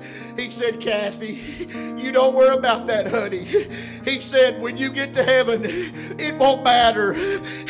He 0.42 0.50
said, 0.50 0.80
Kathy, 0.80 1.42
you 2.02 2.10
don't 2.10 2.34
worry 2.34 2.56
about 2.56 2.86
that, 2.86 3.10
honey. 3.10 3.44
He 4.02 4.22
said, 4.22 4.62
when 4.62 4.78
you 4.78 4.90
get 4.90 5.12
to 5.12 5.22
heaven, 5.22 5.66
it 5.66 6.34
won't 6.36 6.64
matter. 6.64 7.12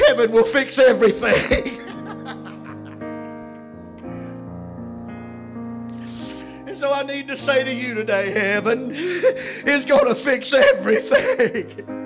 Heaven 0.07 0.31
will 0.31 0.45
fix 0.45 0.79
everything. 0.79 1.81
and 6.69 6.79
so 6.79 6.93
I 6.93 7.03
need 7.03 7.27
to 7.27 7.37
say 7.37 7.65
to 7.65 7.75
you 7.75 7.95
today, 7.95 8.31
heaven 8.31 8.93
is 8.93 9.87
going 9.87 10.07
to 10.07 10.15
fix 10.15 10.53
everything. 10.53 12.01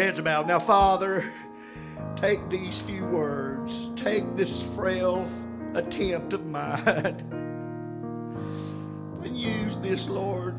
heads 0.00 0.18
bowed. 0.18 0.46
Now, 0.46 0.58
Father, 0.58 1.30
take 2.16 2.48
these 2.48 2.80
few 2.80 3.04
words, 3.04 3.90
take 3.96 4.34
this 4.34 4.62
frail 4.74 5.28
attempt 5.74 6.32
of 6.32 6.46
mine, 6.46 7.22
and 9.22 9.36
use 9.36 9.76
this, 9.76 10.08
Lord, 10.08 10.58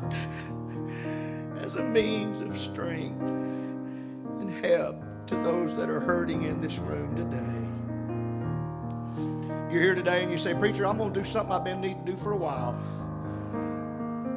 as 1.60 1.74
a 1.74 1.82
means 1.82 2.40
of 2.40 2.56
strength 2.56 3.20
and 3.20 4.64
help 4.64 5.02
to 5.26 5.34
those 5.34 5.74
that 5.74 5.90
are 5.90 5.98
hurting 5.98 6.44
in 6.44 6.60
this 6.60 6.78
room 6.78 7.16
today. 7.16 7.58
You're 9.72 9.82
here 9.82 9.96
today 9.96 10.22
and 10.22 10.30
you 10.30 10.38
say, 10.38 10.54
Preacher, 10.54 10.86
I'm 10.86 10.98
going 10.98 11.12
to 11.12 11.20
do 11.20 11.24
something 11.24 11.52
I've 11.52 11.64
been 11.64 11.80
needing 11.80 12.04
to 12.04 12.12
do 12.12 12.16
for 12.16 12.30
a 12.30 12.36
while. 12.36 12.78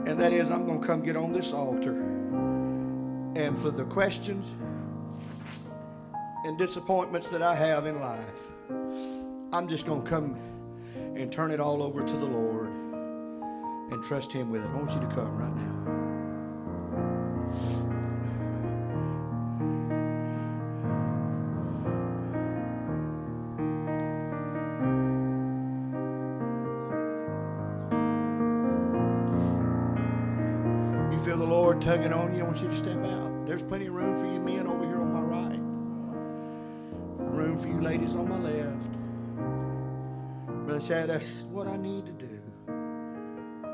And 0.08 0.20
that 0.20 0.34
is, 0.34 0.50
I'm 0.50 0.66
going 0.66 0.82
to 0.82 0.88
come 0.88 1.04
get 1.04 1.16
on 1.16 1.32
this 1.32 1.54
altar. 1.54 1.94
And 3.36 3.56
for 3.60 3.70
the 3.70 3.84
questions, 3.84 4.50
and 6.46 6.60
disappointments 6.60 7.28
that 7.30 7.42
I 7.42 7.56
have 7.56 7.88
in 7.88 8.00
life, 8.00 8.40
I'm 9.52 9.68
just 9.68 9.88
going 9.88 10.04
to 10.04 10.10
come 10.10 10.38
and 10.96 11.32
turn 11.32 11.50
it 11.50 11.60
all 11.60 11.82
over 11.82 12.04
to 12.04 12.14
the 12.14 12.26
Lord 12.26 12.70
and 13.92 14.04
trust 14.04 14.32
Him 14.32 14.52
with 14.52 14.62
it. 14.64 14.68
I 14.68 14.76
want 14.76 14.94
you 14.94 15.00
to 15.00 15.08
come 15.08 15.36
right 15.36 15.56
now. 15.56 15.72
You 31.12 31.20
feel 31.26 31.38
the 31.38 31.46
Lord 31.48 31.82
tugging 31.82 32.14
on 32.14 32.36
you, 32.36 32.42
I 32.42 32.46
want 32.46 32.62
you 32.62 32.68
to 32.68 32.76
step 32.76 33.04
out. 33.04 33.48
There's 33.48 33.64
plenty 33.64 33.88
of 33.88 33.96
room 33.96 34.16
for 34.16 34.28
you 34.32 34.40
men 34.40 34.68
over 34.68 34.86
here 34.86 35.02
on 35.02 35.12
my 35.12 35.22
right 35.22 35.65
for 37.58 37.68
you 37.68 37.82
ladies 37.82 38.16
on 38.16 38.30
my 38.30 38.38
left. 38.38 38.92
Brother 40.66 40.82
Shad, 40.82 41.10
that's 41.10 41.44
what 41.44 41.68
I 41.68 41.78
need 41.78 42.06
to 42.06 42.12
do. 42.12 42.40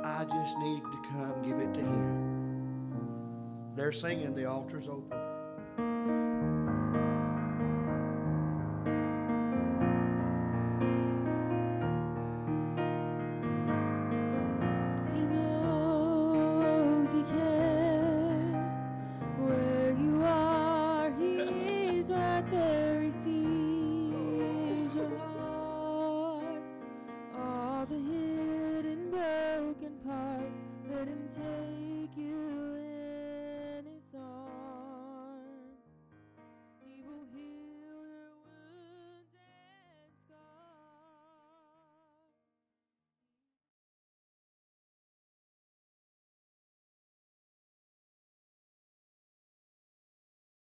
I 0.03 0.25
just 0.25 0.57
need 0.57 0.82
to 0.82 0.97
come 1.09 1.41
give 1.41 1.59
it 1.59 1.73
to 1.75 1.79
him. 1.79 3.73
They're 3.75 3.91
singing, 3.91 4.36
the 4.36 4.45
altar's 4.45 4.88
open. 4.88 5.20